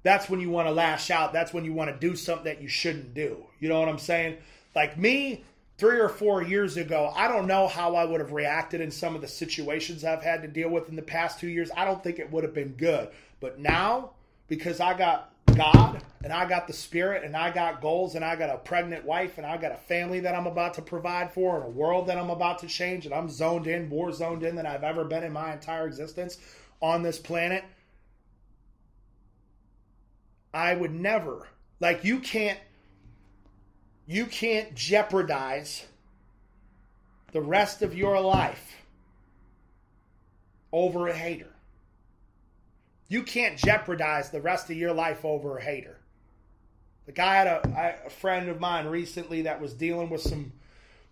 that's 0.04 0.30
when 0.30 0.40
you 0.40 0.50
want 0.50 0.68
to 0.68 0.72
lash 0.72 1.10
out. 1.10 1.32
That's 1.32 1.52
when 1.52 1.64
you 1.64 1.72
want 1.72 1.90
to 1.90 1.96
do 1.96 2.14
something 2.14 2.44
that 2.44 2.62
you 2.62 2.68
shouldn't 2.68 3.12
do. 3.12 3.44
You 3.58 3.68
know 3.68 3.80
what 3.80 3.88
I'm 3.88 3.98
saying? 3.98 4.36
Like 4.72 4.96
me, 4.96 5.42
three 5.78 5.98
or 5.98 6.08
four 6.08 6.42
years 6.42 6.76
ago, 6.76 7.12
I 7.12 7.26
don't 7.26 7.48
know 7.48 7.66
how 7.66 7.96
I 7.96 8.04
would 8.04 8.20
have 8.20 8.30
reacted 8.30 8.80
in 8.80 8.92
some 8.92 9.16
of 9.16 9.20
the 9.20 9.26
situations 9.26 10.04
I've 10.04 10.22
had 10.22 10.42
to 10.42 10.48
deal 10.48 10.68
with 10.68 10.88
in 10.88 10.94
the 10.94 11.02
past 11.02 11.40
two 11.40 11.48
years. 11.48 11.72
I 11.76 11.84
don't 11.84 12.02
think 12.04 12.20
it 12.20 12.30
would 12.30 12.44
have 12.44 12.54
been 12.54 12.74
good. 12.74 13.08
But 13.40 13.58
now, 13.58 14.10
because 14.46 14.78
I 14.78 14.96
got 14.96 15.32
God 15.56 16.00
and 16.22 16.32
I 16.32 16.46
got 16.46 16.66
the 16.66 16.72
Spirit 16.72 17.24
and 17.24 17.34
I 17.34 17.50
got 17.50 17.80
goals 17.80 18.14
and 18.14 18.24
I 18.24 18.36
got 18.36 18.50
a 18.50 18.58
pregnant 18.58 19.04
wife 19.04 19.38
and 19.38 19.46
I 19.46 19.56
got 19.56 19.72
a 19.72 19.76
family 19.76 20.20
that 20.20 20.34
I'm 20.34 20.46
about 20.46 20.74
to 20.74 20.82
provide 20.82 21.32
for 21.32 21.56
and 21.56 21.64
a 21.64 21.70
world 21.70 22.08
that 22.08 22.18
I'm 22.18 22.28
about 22.28 22.58
to 22.58 22.66
change 22.66 23.06
and 23.06 23.14
I'm 23.14 23.30
zoned 23.30 23.66
in, 23.66 23.88
more 23.88 24.12
zoned 24.12 24.42
in 24.42 24.54
than 24.54 24.66
I've 24.66 24.84
ever 24.84 25.04
been 25.04 25.24
in 25.24 25.32
my 25.32 25.52
entire 25.52 25.86
existence 25.86 26.36
on 26.82 27.02
this 27.02 27.18
planet. 27.18 27.64
I 30.52 30.74
would 30.74 30.92
never, 30.92 31.48
like, 31.78 32.04
you 32.04 32.18
can't, 32.18 32.58
you 34.06 34.26
can't 34.26 34.74
jeopardize 34.74 35.86
the 37.32 37.40
rest 37.40 37.80
of 37.80 37.94
your 37.94 38.20
life 38.20 38.74
over 40.72 41.08
a 41.08 41.14
hater. 41.14 41.54
You 43.08 43.22
can't 43.22 43.56
jeopardize 43.56 44.30
the 44.30 44.40
rest 44.40 44.68
of 44.68 44.76
your 44.76 44.92
life 44.92 45.24
over 45.24 45.56
a 45.56 45.62
hater. 45.62 45.99
The 47.10 47.16
guy 47.16 47.34
had 47.34 47.48
a, 47.48 47.96
a 48.06 48.08
friend 48.08 48.48
of 48.48 48.60
mine 48.60 48.86
recently 48.86 49.42
that 49.42 49.60
was 49.60 49.72
dealing 49.72 50.10
with 50.10 50.20
some 50.20 50.52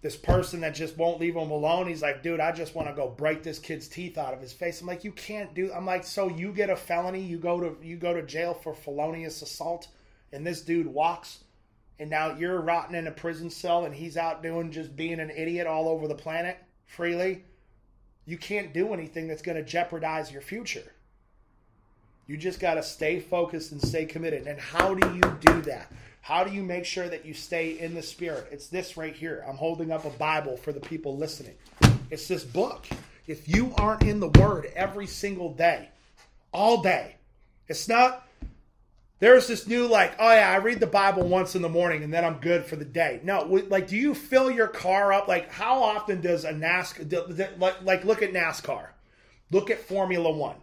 this 0.01 0.15
person 0.15 0.61
that 0.61 0.77
just 0.77 0.97
won't 0.97 1.19
leave 1.19 1.35
him 1.35 1.51
alone. 1.51 1.89
He's 1.89 2.03
like, 2.03 2.23
dude, 2.23 2.39
I 2.39 2.53
just 2.53 2.77
want 2.77 2.87
to 2.87 2.95
go 2.95 3.09
break 3.09 3.43
this 3.43 3.59
kid's 3.59 3.89
teeth 3.89 4.17
out 4.17 4.33
of 4.33 4.41
his 4.41 4.53
face. 4.53 4.81
I'm 4.81 4.87
like, 4.87 5.03
you 5.03 5.11
can't 5.11 5.55
do. 5.55 5.73
I'm 5.73 5.85
like, 5.85 6.05
so 6.05 6.29
you 6.29 6.53
get 6.53 6.71
a 6.71 6.77
felony, 6.77 7.21
you 7.21 7.37
go 7.37 7.59
to 7.59 7.85
you 7.85 7.97
go 7.97 8.15
to 8.15 8.23
jail 8.23 8.55
for 8.55 8.75
felonious 8.75 9.43
assault, 9.43 9.89
and 10.33 10.47
this 10.47 10.63
dude 10.63 10.87
walks, 10.87 11.43
and 11.99 12.09
now 12.09 12.37
you're 12.37 12.61
rotting 12.61 12.95
in 12.95 13.09
a 13.09 13.11
prison 13.11 13.51
cell, 13.51 13.85
and 13.85 13.93
he's 13.93 14.17
out 14.17 14.41
doing 14.41 14.71
just 14.71 14.95
being 14.95 15.19
an 15.19 15.31
idiot 15.31 15.67
all 15.67 15.89
over 15.89 16.07
the 16.07 16.15
planet 16.15 16.59
freely. 16.87 17.43
You 18.25 18.39
can't 18.39 18.73
do 18.73 18.95
anything 18.95 19.27
that's 19.27 19.43
going 19.43 19.59
to 19.59 19.65
jeopardize 19.65 20.31
your 20.31 20.43
future. 20.43 20.93
You 22.29 22.37
just 22.37 22.61
got 22.61 22.75
to 22.75 22.83
stay 22.83 23.21
focused 23.21 23.73
and 23.73 23.81
stay 23.81 24.05
committed. 24.05 24.47
And 24.47 24.61
how 24.61 24.95
do 24.95 25.15
you 25.15 25.23
do 25.41 25.63
that? 25.63 25.91
How 26.21 26.45
do 26.45 26.53
you 26.53 26.63
make 26.63 26.85
sure 26.85 27.09
that 27.09 27.25
you 27.25 27.33
stay 27.33 27.79
in 27.79 27.95
the 27.95 28.03
spirit? 28.03 28.49
It's 28.53 28.67
this 28.67 28.99
right 28.99 29.17
here. 29.17 29.43
I'm 29.49 29.57
holding 29.57 29.91
up 29.91 30.05
a 30.05 30.11
Bible 30.11 30.59
for 30.59 30.71
the 30.71 30.81
people 30.81 31.17
listening. 31.17 31.55
It's 32.11 32.29
this 32.29 32.45
book. 32.45 32.87
If 33.27 33.49
you 33.49 33.73
aren't 33.79 34.03
in 34.03 34.21
the 34.21 34.29
Word 34.29 34.71
every 34.77 35.07
single 35.07 35.55
day, 35.55 35.89
all 36.53 36.83
day, 36.83 37.17
it's 37.67 37.89
not. 37.89 38.29
There's 39.21 39.47
this 39.47 39.67
new 39.67 39.87
like, 39.87 40.15
oh 40.19 40.31
yeah, 40.31 40.51
I 40.51 40.57
read 40.57 40.81
the 40.81 40.87
Bible 40.87 41.27
once 41.27 41.57
in 41.57 41.63
the 41.63 41.69
morning 41.71 42.05
and 42.05 42.13
then 42.13 42.27
I'm 42.27 42.41
good 42.41 42.67
for 42.67 42.77
the 42.77 42.85
day. 42.85 43.21
No, 43.25 43.41
like, 43.69 43.89
do 43.89 43.97
you 43.97 44.15
fill 44.15 44.51
your 44.51 44.69
car 44.69 45.15
up? 45.15 45.29
Like, 45.29 45.51
how 45.51 45.83
often 45.83 46.21
does 46.21 46.45
a 46.45 46.53
NASCAR 46.53 47.59
like, 47.59 47.83
like 47.83 48.05
look 48.05 48.21
at 48.21 48.35
NASCAR, 48.35 48.89
look 49.51 49.71
at 49.71 49.81
Formula 49.81 50.31
One 50.31 50.57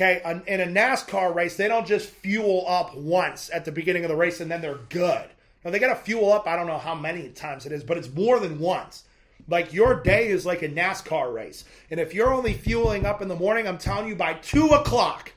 Okay, 0.00 0.22
in 0.46 0.60
a 0.60 0.64
NASCAR 0.64 1.34
race, 1.34 1.56
they 1.56 1.66
don't 1.66 1.84
just 1.84 2.08
fuel 2.08 2.64
up 2.68 2.96
once 2.96 3.50
at 3.52 3.64
the 3.64 3.72
beginning 3.72 4.04
of 4.04 4.08
the 4.08 4.14
race 4.14 4.38
and 4.38 4.48
then 4.48 4.60
they're 4.60 4.78
good. 4.90 5.24
Now 5.64 5.72
they 5.72 5.80
got 5.80 5.88
to 5.88 5.96
fuel 5.96 6.32
up. 6.32 6.46
I 6.46 6.54
don't 6.54 6.68
know 6.68 6.78
how 6.78 6.94
many 6.94 7.30
times 7.30 7.66
it 7.66 7.72
is, 7.72 7.82
but 7.82 7.98
it's 7.98 8.08
more 8.14 8.38
than 8.38 8.60
once. 8.60 9.02
Like 9.48 9.72
your 9.72 10.00
day 10.00 10.28
is 10.28 10.46
like 10.46 10.62
a 10.62 10.68
NASCAR 10.68 11.34
race, 11.34 11.64
and 11.90 11.98
if 11.98 12.14
you're 12.14 12.32
only 12.32 12.52
fueling 12.52 13.06
up 13.06 13.22
in 13.22 13.26
the 13.26 13.34
morning, 13.34 13.66
I'm 13.66 13.76
telling 13.76 14.06
you, 14.06 14.14
by 14.14 14.34
two 14.34 14.68
o'clock, 14.68 15.32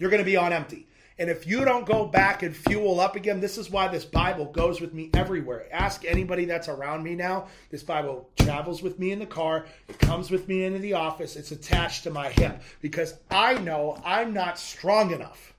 you're 0.00 0.10
going 0.10 0.22
to 0.22 0.28
be 0.28 0.36
on 0.36 0.52
empty. 0.52 0.88
And 1.18 1.30
if 1.30 1.46
you 1.46 1.64
don't 1.64 1.86
go 1.86 2.04
back 2.04 2.42
and 2.42 2.54
fuel 2.54 3.00
up 3.00 3.16
again, 3.16 3.40
this 3.40 3.56
is 3.56 3.70
why 3.70 3.88
this 3.88 4.04
Bible 4.04 4.44
goes 4.46 4.82
with 4.82 4.92
me 4.92 5.10
everywhere. 5.14 5.66
Ask 5.72 6.04
anybody 6.04 6.44
that's 6.44 6.68
around 6.68 7.02
me 7.04 7.14
now. 7.14 7.48
This 7.70 7.82
Bible 7.82 8.28
travels 8.36 8.82
with 8.82 8.98
me 8.98 9.12
in 9.12 9.18
the 9.18 9.26
car, 9.26 9.64
it 9.88 9.98
comes 9.98 10.30
with 10.30 10.46
me 10.46 10.64
into 10.64 10.78
the 10.78 10.92
office, 10.92 11.36
it's 11.36 11.52
attached 11.52 12.02
to 12.02 12.10
my 12.10 12.28
hip 12.28 12.60
because 12.82 13.14
I 13.30 13.54
know 13.54 14.00
I'm 14.04 14.34
not 14.34 14.58
strong 14.58 15.10
enough. 15.10 15.54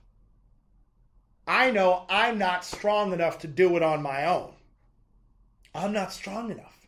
I 1.48 1.72
know 1.72 2.04
I'm 2.08 2.38
not 2.38 2.64
strong 2.64 3.12
enough 3.12 3.40
to 3.40 3.48
do 3.48 3.76
it 3.76 3.82
on 3.82 4.00
my 4.02 4.26
own. 4.26 4.52
I'm 5.74 5.92
not 5.92 6.12
strong 6.12 6.50
enough. 6.52 6.86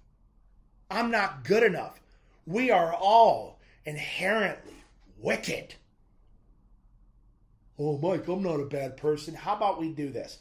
I'm 0.90 1.10
not 1.10 1.44
good 1.44 1.62
enough. 1.62 2.00
We 2.46 2.70
are 2.70 2.92
all 2.92 3.58
inherently 3.84 4.74
wicked. 5.18 5.74
Oh, 7.82 7.96
Mike, 7.96 8.28
I'm 8.28 8.42
not 8.42 8.60
a 8.60 8.66
bad 8.66 8.98
person. 8.98 9.32
How 9.32 9.56
about 9.56 9.80
we 9.80 9.90
do 9.90 10.10
this? 10.10 10.36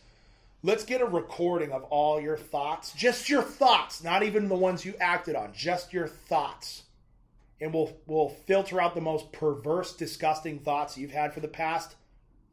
Let's 0.61 0.83
get 0.83 0.99
a 0.99 1.05
recording 1.05 1.71
of 1.71 1.83
all 1.83 2.19
your 2.19 2.35
thoughts, 2.35 2.91
just 2.91 3.29
your 3.29 3.43
thoughts, 3.43 4.03
not 4.03 4.23
even 4.23 4.49
the 4.49 4.55
ones 4.55 4.83
you 4.83 4.93
acted 4.99 5.37
on, 5.37 5.53
just 5.53 5.93
your 5.93 6.05
thoughts. 6.05 6.83
And 7.61 7.73
we'll 7.73 7.95
we'll 8.07 8.27
filter 8.27 8.81
out 8.81 8.93
the 8.93 8.99
most 8.99 9.31
perverse, 9.31 9.95
disgusting 9.95 10.59
thoughts 10.59 10.97
you've 10.97 11.11
had 11.11 11.33
for 11.33 11.39
the 11.39 11.47
past 11.47 11.95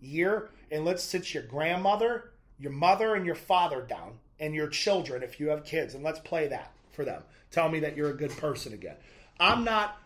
year, 0.01 0.51
and 0.71 0.85
let's 0.85 1.03
sit 1.03 1.35
your 1.35 1.43
grandmother, 1.43 2.31
your 2.57 2.71
mother, 2.71 3.17
and 3.17 3.27
your 3.27 3.35
father 3.35 3.83
down, 3.83 4.21
and 4.39 4.55
your 4.55 4.69
children 4.69 5.25
if 5.25 5.41
you 5.41 5.49
have 5.49 5.65
kids, 5.65 5.95
and 5.95 6.05
let's 6.05 6.21
play 6.21 6.47
that 6.47 6.71
for 6.93 7.05
them. 7.05 7.25
Tell 7.51 7.69
me 7.69 7.81
that 7.81 7.97
you're 7.97 8.11
a 8.11 8.17
good 8.17 8.37
person 8.37 8.73
again. 8.73 8.97
I'm 9.41 9.65
not 9.65 10.01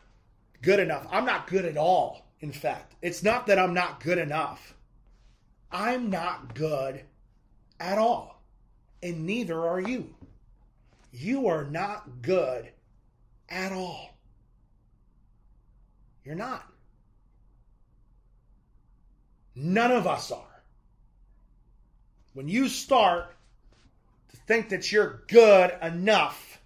good 0.63 0.81
enough. 0.81 1.07
I'm 1.11 1.27
not 1.27 1.49
good 1.49 1.67
at 1.67 1.77
all. 1.77 2.30
In 2.41 2.53
fact, 2.53 2.95
it's 3.03 3.23
not 3.23 3.47
that 3.47 3.59
I'm 3.59 3.75
not 3.75 4.01
good 4.03 4.19
enough. 4.19 4.75
I'm 5.71 6.11
not 6.11 6.55
good 6.55 7.03
at 7.79 7.99
all. 7.99 8.43
And 9.03 9.27
neither 9.27 9.67
are 9.67 9.81
you. 9.81 10.15
You 11.13 11.49
are 11.49 11.65
not 11.65 12.23
good 12.23 12.71
at 13.49 13.73
all. 13.73 14.11
You're 16.25 16.35
not. 16.35 16.67
None 19.55 19.91
of 19.91 20.07
us 20.07 20.31
are. 20.31 20.63
When 22.33 22.49
you 22.49 22.69
start 22.69 23.35
to 24.31 24.37
think 24.37 24.69
that 24.69 24.93
you're 24.93 25.25
good 25.29 25.75
enough 25.83 26.61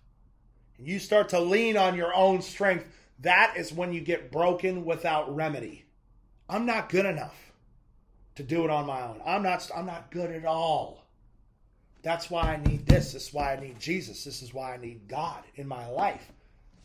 and 0.79 0.87
you 0.87 0.99
start 0.99 1.31
to 1.31 1.41
lean 1.41 1.77
on 1.77 1.97
your 1.97 2.15
own 2.15 2.43
strength, 2.43 2.87
that 3.20 3.55
is 3.57 3.72
when 3.72 3.92
you 3.92 4.00
get 4.00 4.33
broken 4.33 4.85
without 4.85 5.35
remedy. 5.35 5.85
I'm 6.48 6.66
not 6.66 6.88
good 6.88 7.07
enough 7.07 7.53
to 8.35 8.42
do 8.42 8.64
it 8.64 8.70
on 8.70 8.87
my 8.87 9.03
own. 9.03 9.20
I'm 9.24 9.42
not 9.42 9.70
I'm 9.74 9.87
not 9.87 10.11
good 10.11 10.31
at 10.31 10.44
all. 10.44 11.05
That's 12.03 12.31
why 12.31 12.42
I 12.42 12.68
need 12.68 12.87
this. 12.87 13.12
This 13.12 13.29
is 13.29 13.35
why 13.35 13.55
I 13.55 13.61
need 13.61 13.81
Jesus. 13.81 14.24
This 14.24 14.42
is 14.42 14.53
why 14.53 14.74
I 14.74 14.77
need 14.77 15.09
God 15.09 15.42
in 15.57 15.66
my 15.66 15.88
life. 15.88 16.31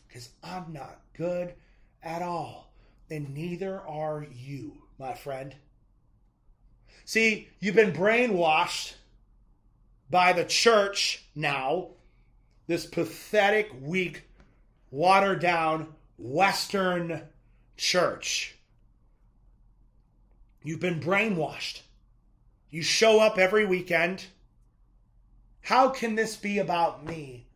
Because 0.08 0.30
I'm 0.42 0.72
not 0.72 1.00
good 1.12 1.54
at 2.02 2.22
all. 2.22 2.72
And 3.10 3.34
neither 3.34 3.80
are 3.80 4.26
you, 4.32 4.82
my 4.98 5.14
friend. 5.14 5.54
See, 7.04 7.48
you've 7.60 7.74
been 7.74 7.92
brainwashed 7.92 8.94
by 10.08 10.32
the 10.32 10.44
church 10.44 11.24
now, 11.34 11.88
this 12.66 12.86
pathetic, 12.86 13.70
weak, 13.82 14.22
watered 14.90 15.40
down 15.40 15.88
Western 16.20 17.22
church. 17.78 18.54
You've 20.62 20.80
been 20.80 21.00
brainwashed. 21.00 21.80
You 22.68 22.82
show 22.82 23.20
up 23.20 23.38
every 23.38 23.64
weekend. 23.64 24.26
How 25.62 25.88
can 25.88 26.16
this 26.16 26.36
be 26.36 26.58
about 26.58 27.06
me? 27.06 27.46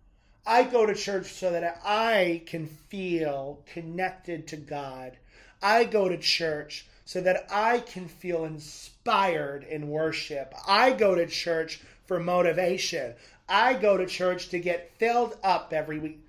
I 0.46 0.64
go 0.64 0.86
to 0.86 0.94
church 0.94 1.32
so 1.32 1.50
that 1.50 1.80
I 1.84 2.42
can 2.46 2.66
feel 2.66 3.62
connected 3.72 4.46
to 4.48 4.56
God. 4.56 5.18
I 5.62 5.84
go 5.84 6.08
to 6.08 6.16
church 6.16 6.86
so 7.04 7.20
that 7.20 7.46
I 7.50 7.80
can 7.80 8.08
feel 8.08 8.46
inspired 8.46 9.64
in 9.64 9.88
worship. 9.88 10.54
I 10.66 10.92
go 10.92 11.14
to 11.14 11.26
church 11.26 11.80
for 12.06 12.18
motivation. 12.18 13.14
I 13.46 13.74
go 13.74 13.98
to 13.98 14.06
church 14.06 14.48
to 14.48 14.58
get 14.58 14.92
filled 14.98 15.36
up 15.42 15.72
every 15.74 15.98
week. 15.98 16.20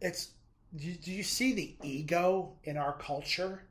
It's 0.00 0.28
do 0.76 1.10
you 1.10 1.22
see 1.22 1.52
the 1.52 1.74
ego 1.82 2.54
in 2.64 2.76
our 2.76 2.94
culture? 2.94 3.62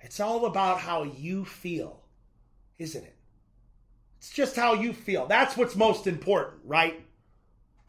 It's 0.00 0.20
all 0.20 0.46
about 0.46 0.80
how 0.80 1.04
you 1.04 1.44
feel, 1.44 2.00
isn't 2.78 3.04
it? 3.04 3.16
It's 4.18 4.30
just 4.30 4.56
how 4.56 4.74
you 4.74 4.92
feel. 4.92 5.26
That's 5.26 5.56
what's 5.56 5.76
most 5.76 6.06
important, 6.06 6.62
right? 6.64 7.04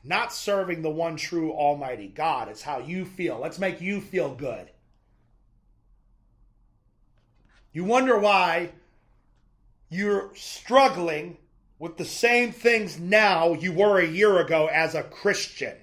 Not 0.04 0.32
serving 0.32 0.82
the 0.82 0.90
one 0.90 1.16
true 1.16 1.52
Almighty 1.52 2.08
God. 2.08 2.50
It's 2.50 2.62
how 2.62 2.80
you 2.80 3.06
feel. 3.06 3.40
Let's 3.40 3.60
make 3.60 3.82
you 3.82 4.00
feel 4.00 4.34
good. 4.34 4.70
You 7.72 7.84
wonder 7.84 8.18
why 8.18 8.72
you're 9.90 10.32
struggling 10.36 11.38
with 11.80 11.98
the 11.98 12.06
same 12.06 12.52
things 12.52 13.00
now 13.00 13.54
you 13.54 13.74
were 13.74 14.00
a 14.00 14.08
year 14.08 14.40
ago 14.40 14.68
as 14.68 14.96
a 14.96 15.04
Christian. 15.04 15.76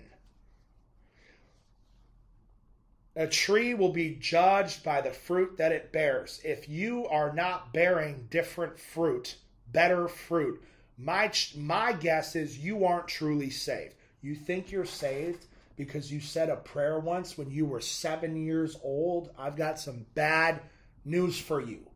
A 3.18 3.26
tree 3.26 3.72
will 3.72 3.92
be 3.92 4.14
judged 4.20 4.84
by 4.84 5.00
the 5.00 5.10
fruit 5.10 5.56
that 5.56 5.72
it 5.72 5.90
bears. 5.90 6.38
If 6.44 6.68
you 6.68 7.06
are 7.08 7.32
not 7.32 7.72
bearing 7.72 8.26
different 8.30 8.78
fruit, 8.78 9.36
better 9.72 10.06
fruit, 10.06 10.62
my 10.98 11.32
my 11.56 11.94
guess 11.94 12.36
is 12.36 12.58
you 12.58 12.84
aren't 12.84 13.08
truly 13.08 13.48
saved. 13.48 13.94
You 14.20 14.34
think 14.34 14.70
you're 14.70 14.84
saved 14.84 15.46
because 15.76 16.12
you 16.12 16.20
said 16.20 16.50
a 16.50 16.56
prayer 16.56 16.98
once 16.98 17.38
when 17.38 17.50
you 17.50 17.64
were 17.64 17.80
7 17.80 18.36
years 18.36 18.76
old. 18.82 19.30
I've 19.38 19.56
got 19.56 19.78
some 19.78 20.04
bad 20.14 20.60
news 21.04 21.38
for 21.38 21.60
you. 21.60 21.86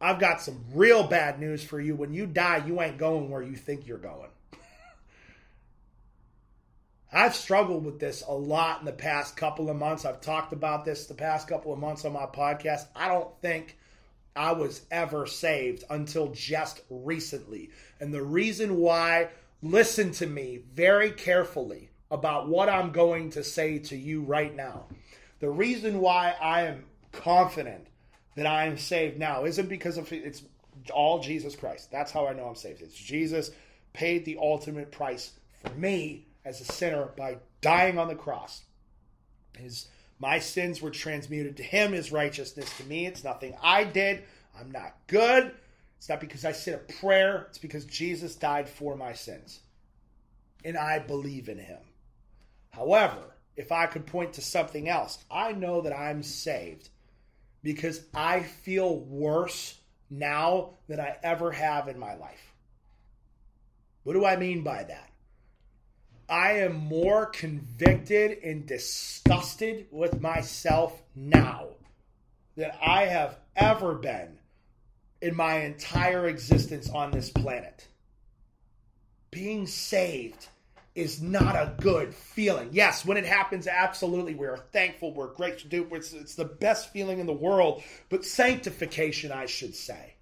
I've 0.00 0.18
got 0.18 0.40
some 0.40 0.64
real 0.74 1.06
bad 1.06 1.38
news 1.38 1.62
for 1.62 1.80
you. 1.80 1.94
When 1.94 2.12
you 2.12 2.26
die, 2.26 2.64
you 2.66 2.82
ain't 2.82 2.98
going 2.98 3.30
where 3.30 3.42
you 3.42 3.54
think 3.54 3.86
you're 3.86 3.98
going. 3.98 4.30
I've 7.12 7.34
struggled 7.34 7.84
with 7.84 8.00
this 8.00 8.22
a 8.26 8.32
lot 8.32 8.80
in 8.80 8.86
the 8.86 8.92
past 8.92 9.36
couple 9.36 9.68
of 9.68 9.76
months. 9.76 10.06
I've 10.06 10.22
talked 10.22 10.54
about 10.54 10.86
this 10.86 11.06
the 11.06 11.14
past 11.14 11.46
couple 11.46 11.72
of 11.72 11.78
months 11.78 12.06
on 12.06 12.14
my 12.14 12.24
podcast. 12.24 12.86
I 12.96 13.08
don't 13.08 13.28
think 13.42 13.76
I 14.34 14.52
was 14.52 14.80
ever 14.90 15.26
saved 15.26 15.84
until 15.90 16.28
just 16.28 16.80
recently. 16.88 17.70
And 18.00 18.14
the 18.14 18.22
reason 18.22 18.78
why, 18.78 19.28
listen 19.62 20.12
to 20.12 20.26
me 20.26 20.60
very 20.72 21.10
carefully 21.10 21.90
about 22.10 22.48
what 22.48 22.70
I'm 22.70 22.92
going 22.92 23.30
to 23.30 23.44
say 23.44 23.78
to 23.78 23.96
you 23.96 24.22
right 24.22 24.54
now. 24.54 24.86
The 25.40 25.50
reason 25.50 26.00
why 26.00 26.34
I 26.40 26.62
am 26.62 26.84
confident 27.12 27.88
that 28.36 28.46
I 28.46 28.64
am 28.66 28.78
saved 28.78 29.18
now 29.18 29.44
isn't 29.44 29.68
because 29.68 29.98
of 29.98 30.10
it's 30.12 30.42
all 30.90 31.20
Jesus 31.20 31.56
Christ. 31.56 31.90
That's 31.90 32.10
how 32.10 32.26
I 32.26 32.32
know 32.32 32.46
I'm 32.46 32.54
saved. 32.54 32.80
It's 32.80 32.94
Jesus 32.94 33.50
paid 33.92 34.24
the 34.24 34.38
ultimate 34.40 34.90
price 34.90 35.32
for 35.62 35.74
me 35.74 36.26
as 36.44 36.60
a 36.60 36.64
sinner 36.64 37.10
by 37.16 37.38
dying 37.60 37.98
on 37.98 38.08
the 38.08 38.14
cross. 38.14 38.62
His 39.56 39.88
my 40.18 40.38
sins 40.38 40.80
were 40.80 40.90
transmuted 40.90 41.56
to 41.56 41.64
him, 41.64 41.92
his 41.92 42.12
righteousness 42.12 42.76
to 42.76 42.84
me. 42.84 43.06
It's 43.06 43.24
nothing 43.24 43.56
I 43.60 43.82
did. 43.84 44.22
I'm 44.58 44.70
not 44.70 44.94
good. 45.08 45.52
It's 45.98 46.08
not 46.08 46.20
because 46.20 46.44
I 46.44 46.52
said 46.52 46.74
a 46.74 46.92
prayer. 46.92 47.46
It's 47.48 47.58
because 47.58 47.84
Jesus 47.86 48.36
died 48.36 48.68
for 48.68 48.96
my 48.96 49.14
sins. 49.14 49.60
And 50.64 50.76
I 50.76 51.00
believe 51.00 51.48
in 51.48 51.58
him. 51.58 51.80
However, 52.70 53.36
if 53.56 53.72
I 53.72 53.86
could 53.86 54.06
point 54.06 54.34
to 54.34 54.40
something 54.40 54.88
else, 54.88 55.18
I 55.30 55.52
know 55.52 55.80
that 55.82 55.92
I'm 55.92 56.22
saved 56.22 56.88
because 57.62 58.00
I 58.14 58.42
feel 58.42 58.98
worse 58.98 59.78
now 60.08 60.70
than 60.88 61.00
I 61.00 61.16
ever 61.22 61.52
have 61.52 61.88
in 61.88 61.98
my 61.98 62.14
life. 62.14 62.54
What 64.04 64.14
do 64.14 64.24
I 64.24 64.36
mean 64.36 64.62
by 64.62 64.84
that? 64.84 65.11
I 66.32 66.60
am 66.60 66.76
more 66.76 67.26
convicted 67.26 68.38
and 68.42 68.64
disgusted 68.66 69.84
with 69.90 70.18
myself 70.22 71.02
now 71.14 71.66
than 72.56 72.72
I 72.80 73.02
have 73.02 73.36
ever 73.54 73.96
been 73.96 74.38
in 75.20 75.36
my 75.36 75.58
entire 75.58 76.26
existence 76.28 76.88
on 76.88 77.10
this 77.10 77.28
planet. 77.28 77.86
Being 79.30 79.66
saved 79.66 80.46
is 80.94 81.20
not 81.20 81.54
a 81.54 81.74
good 81.78 82.14
feeling. 82.14 82.70
Yes, 82.72 83.04
when 83.04 83.18
it 83.18 83.26
happens, 83.26 83.66
absolutely, 83.66 84.34
we're 84.34 84.56
thankful, 84.56 85.12
we're 85.12 85.34
grateful, 85.34 85.68
to 85.68 85.68
do 85.68 85.94
it's, 85.94 86.14
it's 86.14 86.34
the 86.34 86.46
best 86.46 86.94
feeling 86.94 87.18
in 87.18 87.26
the 87.26 87.32
world. 87.34 87.82
But 88.08 88.24
sanctification, 88.24 89.32
I 89.32 89.44
should 89.44 89.74
say, 89.74 90.14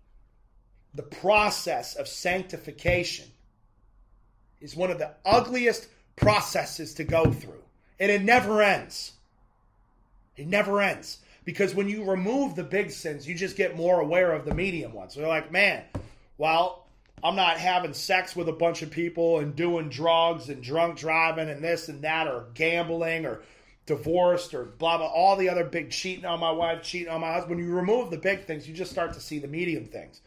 the 0.92 1.04
process 1.04 1.94
of 1.94 2.08
sanctification 2.08 3.28
is 4.60 4.74
one 4.74 4.90
of 4.90 4.98
the 4.98 5.12
ugliest 5.24 5.86
processes 6.20 6.94
to 6.94 7.04
go 7.04 7.30
through. 7.30 7.62
And 7.98 8.11
it 8.11 8.22
never 8.22 8.62
ends. 8.62 9.12
It 10.37 10.46
never 10.46 10.80
ends. 10.80 11.18
Because 11.44 11.74
when 11.74 11.88
you 11.88 12.04
remove 12.04 12.54
the 12.54 12.62
big 12.62 12.90
sins, 12.90 13.26
you 13.26 13.35
just 13.35 13.56
get 13.56 13.76
more 13.76 14.00
aware 14.00 14.33
of 14.33 14.44
the 14.44 14.54
medium 14.54 14.92
ones. 14.92 15.14
So 15.14 15.20
you're 15.20 15.28
like, 15.28 15.50
man, 15.50 15.83
well, 16.38 16.87
I'm 17.22 17.37
not 17.37 17.59
having 17.59 17.92
sex 17.92 18.35
with 18.35 18.48
a 18.48 18.52
bunch 18.52 18.83
of 18.83 18.90
people 18.90 19.40
and 19.40 19.54
doing 19.54 19.88
drugs 19.88 20.48
and 20.48 20.62
drunk 20.62 20.98
driving 20.98 21.50
and 21.50 21.62
this 21.62 21.88
and 21.88 22.02
that 22.02 22.26
or 22.26 22.46
gambling 22.54 23.26
or 23.26 23.42
divorced 23.87 24.54
or 24.54 24.64
blah 24.64 24.98
blah 24.98 25.06
all 25.06 25.37
the 25.37 25.48
other 25.48 25.64
big 25.64 25.90
cheating 25.90 26.24
on 26.24 26.40
my 26.40 26.50
wife, 26.50 26.83
cheating 26.83 27.12
on 27.12 27.20
my 27.20 27.33
husband. 27.33 27.56
When 27.56 27.66
you 27.66 27.74
remove 27.74 28.11
the 28.11 28.18
big 28.18 28.46
things, 28.46 28.68
you 28.68 28.74
just 28.74 28.92
start 28.92 29.12
to 29.14 29.20
see 29.20 29.38
the 29.38 29.48
medium 29.48 29.86
things. 29.86 30.20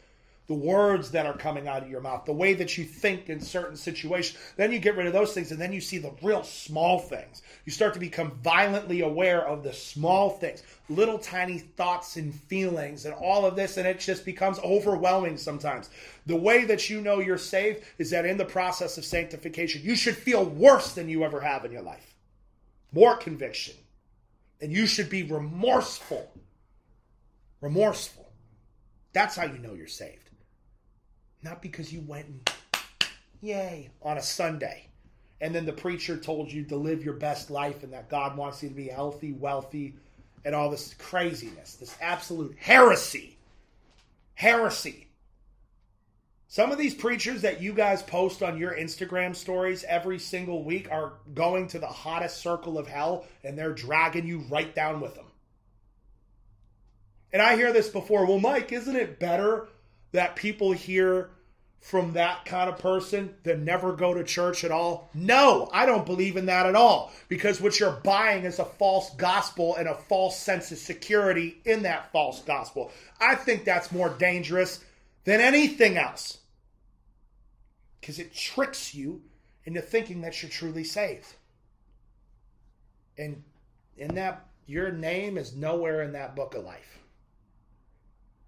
The 0.48 0.54
words 0.54 1.12
that 1.12 1.26
are 1.26 1.38
coming 1.38 1.68
out 1.68 1.84
of 1.84 1.90
your 1.90 2.02
mouth, 2.02 2.26
the 2.26 2.34
way 2.34 2.54
that 2.54 2.78
you 2.78 2.84
think 2.84 3.30
in 3.30 3.40
certain 3.40 3.78
situations. 3.78 4.38
Then 4.58 4.74
you 4.74 4.80
get 4.80 4.98
rid 4.98 5.08
of 5.08 5.14
those 5.14 5.34
things 5.34 5.52
and 5.52 5.62
then 5.62 5.72
you 5.72 5.80
see 5.80 6.00
the 6.00 6.12
real 6.22 6.44
small 6.44 7.00
things. 7.00 7.42
You 7.66 7.72
start 7.72 7.94
to 7.94 8.00
become 8.00 8.32
violently 8.44 9.02
aware 9.02 9.48
of 9.48 9.64
the 9.64 9.72
small 9.72 10.32
things, 10.32 10.62
little 10.90 11.18
tiny 11.18 11.60
thoughts 11.60 12.18
and 12.18 12.36
feelings 12.36 13.06
and 13.06 13.14
all 13.14 13.46
of 13.46 13.56
this, 13.56 13.78
and 13.78 13.88
it 13.88 14.00
just 14.00 14.26
becomes 14.26 14.60
overwhelming 14.60 15.38
sometimes. 15.38 15.90
The 16.26 16.36
way 16.36 16.66
that 16.66 16.90
you 16.90 17.00
know 17.00 17.20
you're 17.20 17.38
saved 17.38 17.84
is 17.98 18.10
that 18.10 18.26
in 18.26 18.38
the 18.38 18.46
process 18.46 18.98
of 18.98 19.06
sanctification, 19.06 19.82
you 19.84 19.96
should 19.96 20.18
feel 20.18 20.44
worse 20.44 20.94
than 20.94 21.08
you 21.08 21.24
ever 21.24 21.40
have 21.40 21.64
in 21.64 21.72
your 21.72 21.82
life. 21.84 22.16
More 22.92 23.16
conviction. 23.16 23.76
And 24.60 24.72
you 24.72 24.88
should 24.88 25.10
be 25.10 25.24
remorseful. 25.24 26.30
Remorseful. 27.62 28.30
That's 29.14 29.36
how 29.36 29.46
you 29.46 29.58
know 29.60 29.74
you're 29.74 29.88
saved. 29.88 30.23
Not 31.44 31.62
because 31.62 31.92
you 31.92 32.02
went 32.02 32.28
and, 32.28 32.52
yay, 33.42 33.90
on 34.02 34.18
a 34.18 34.22
Sunday. 34.22 34.88
And 35.42 35.54
then 35.54 35.66
the 35.66 35.74
preacher 35.74 36.16
told 36.16 36.52
you 36.52 36.64
to 36.66 36.78
live 36.78 37.04
your 37.04 37.16
best 37.16 37.52
life 37.52 37.84
and 37.84 37.92
that 37.92 38.10
God 38.10 38.38
wants 38.38 38.64
you 38.64 38.70
to 38.70 38.76
be 38.76 38.88
healthy, 38.88 39.34
wealthy, 39.34 39.96
and 40.46 40.56
all 40.56 40.70
this 40.70 40.94
craziness, 40.94 41.76
this 41.76 41.98
absolute 42.02 42.56
heresy. 42.58 43.38
Heresy. 44.36 45.08
Some 46.48 46.72
of 46.72 46.78
these 46.78 46.94
preachers 46.94 47.42
that 47.42 47.62
you 47.62 47.74
guys 47.74 48.04
post 48.04 48.44
on 48.44 48.58
your 48.58 48.76
Instagram 48.76 49.36
stories 49.36 49.84
every 49.86 50.20
single 50.20 50.64
week 50.64 50.88
are 50.92 51.14
going 51.34 51.68
to 51.70 51.80
the 51.80 51.88
hottest 51.88 52.38
circle 52.38 52.78
of 52.78 52.88
hell 52.88 53.26
and 53.44 53.58
they're 53.58 53.74
dragging 53.74 54.28
you 54.28 54.46
right 54.50 54.74
down 54.74 55.02
with 55.02 55.16
them. 55.16 55.26
And 57.32 57.42
I 57.42 57.56
hear 57.56 57.74
this 57.74 57.90
before. 57.90 58.28
Well, 58.28 58.40
Mike, 58.40 58.72
isn't 58.72 58.96
it 58.96 59.20
better 59.20 59.68
that 60.14 60.36
people 60.36 60.72
hear 60.72 61.30
from 61.82 62.14
that 62.14 62.46
kind 62.46 62.70
of 62.70 62.80
person 62.80 63.36
that 63.44 63.60
never 63.60 63.92
go 63.92 64.14
to 64.14 64.24
church 64.24 64.64
at 64.64 64.72
all? 64.72 65.10
No, 65.14 65.70
I 65.74 65.86
don't 65.86 66.06
believe 66.06 66.38
in 66.38 66.46
that 66.46 66.66
at 66.66 66.76
all. 66.76 67.12
Because 67.28 67.60
what 67.60 67.78
you're 67.80 68.00
buying 68.04 68.46
is 68.46 68.58
a 68.58 68.66
false 68.66 69.14
gospel 69.16 69.76
and 69.76 69.90
a 69.90 69.96
false 69.96 70.40
sense 70.40 70.72
of 70.72 70.78
security 70.78 71.58
in 71.66 71.84
that 71.84 72.12
false 72.14 72.42
gospel. 72.42 72.90
I 73.20 73.36
think 73.36 73.66
that's 73.66 73.92
more 73.92 74.10
dangerous 74.10 74.80
than 75.26 75.42
anything 75.42 75.98
else. 75.98 76.38
Because 78.00 78.18
it 78.18 78.34
tricks 78.34 78.96
you 78.96 79.22
into 79.66 79.82
thinking 79.82 80.22
that 80.22 80.42
you're 80.42 80.50
truly 80.50 80.84
saved. 80.84 81.28
And 83.18 83.44
in 83.98 84.16
that, 84.16 84.46
your 84.68 84.92
name 84.92 85.38
is 85.38 85.56
nowhere 85.56 86.02
in 86.02 86.14
that 86.14 86.36
book 86.36 86.56
of 86.56 86.64
life. 86.64 87.00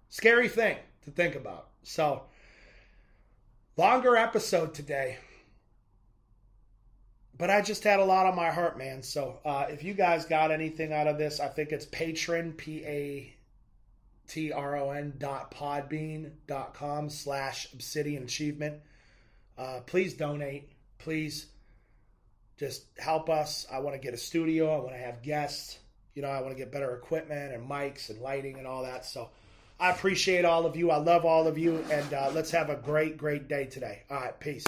Scary 0.08 0.48
thing 0.48 0.76
to 1.06 1.10
think 1.10 1.34
about. 1.34 1.68
So, 1.82 2.24
longer 3.76 4.16
episode 4.16 4.74
today. 4.74 5.16
But 7.38 7.50
I 7.50 7.60
just 7.60 7.84
had 7.84 8.00
a 8.00 8.04
lot 8.04 8.26
on 8.26 8.34
my 8.34 8.50
heart, 8.50 8.78
man. 8.78 9.02
So, 9.02 9.40
uh, 9.44 9.66
if 9.68 9.82
you 9.82 9.94
guys 9.94 10.24
got 10.24 10.50
anything 10.50 10.92
out 10.92 11.06
of 11.06 11.18
this, 11.18 11.40
I 11.40 11.48
think 11.48 11.70
it's 11.70 11.86
patron, 11.86 12.52
P 12.52 12.84
A 12.84 13.34
T 14.26 14.52
R 14.52 14.76
O 14.76 14.90
N 14.90 15.14
dot 15.18 15.54
podbean 15.54 16.32
dot 16.46 16.74
com 16.74 17.10
slash 17.10 17.72
obsidian 17.72 18.24
achievement. 18.24 18.80
Uh, 19.56 19.80
please 19.86 20.14
donate. 20.14 20.70
Please 20.98 21.46
just 22.56 22.84
help 22.98 23.28
us. 23.28 23.66
I 23.70 23.80
want 23.80 23.94
to 23.94 24.00
get 24.00 24.14
a 24.14 24.18
studio. 24.18 24.74
I 24.74 24.78
want 24.78 24.92
to 24.92 24.98
have 24.98 25.22
guests. 25.22 25.78
You 26.14 26.22
know, 26.22 26.28
I 26.28 26.40
want 26.40 26.54
to 26.54 26.58
get 26.58 26.72
better 26.72 26.96
equipment 26.96 27.52
and 27.52 27.68
mics 27.68 28.08
and 28.08 28.20
lighting 28.22 28.56
and 28.56 28.66
all 28.66 28.82
that. 28.84 29.04
So, 29.04 29.28
I 29.78 29.90
appreciate 29.90 30.44
all 30.44 30.64
of 30.64 30.76
you. 30.76 30.90
I 30.90 30.96
love 30.96 31.24
all 31.24 31.46
of 31.46 31.58
you. 31.58 31.84
And 31.90 32.14
uh, 32.14 32.30
let's 32.32 32.50
have 32.50 32.70
a 32.70 32.76
great, 32.76 33.16
great 33.18 33.48
day 33.48 33.66
today. 33.66 34.02
All 34.10 34.16
right. 34.16 34.38
Peace. 34.40 34.64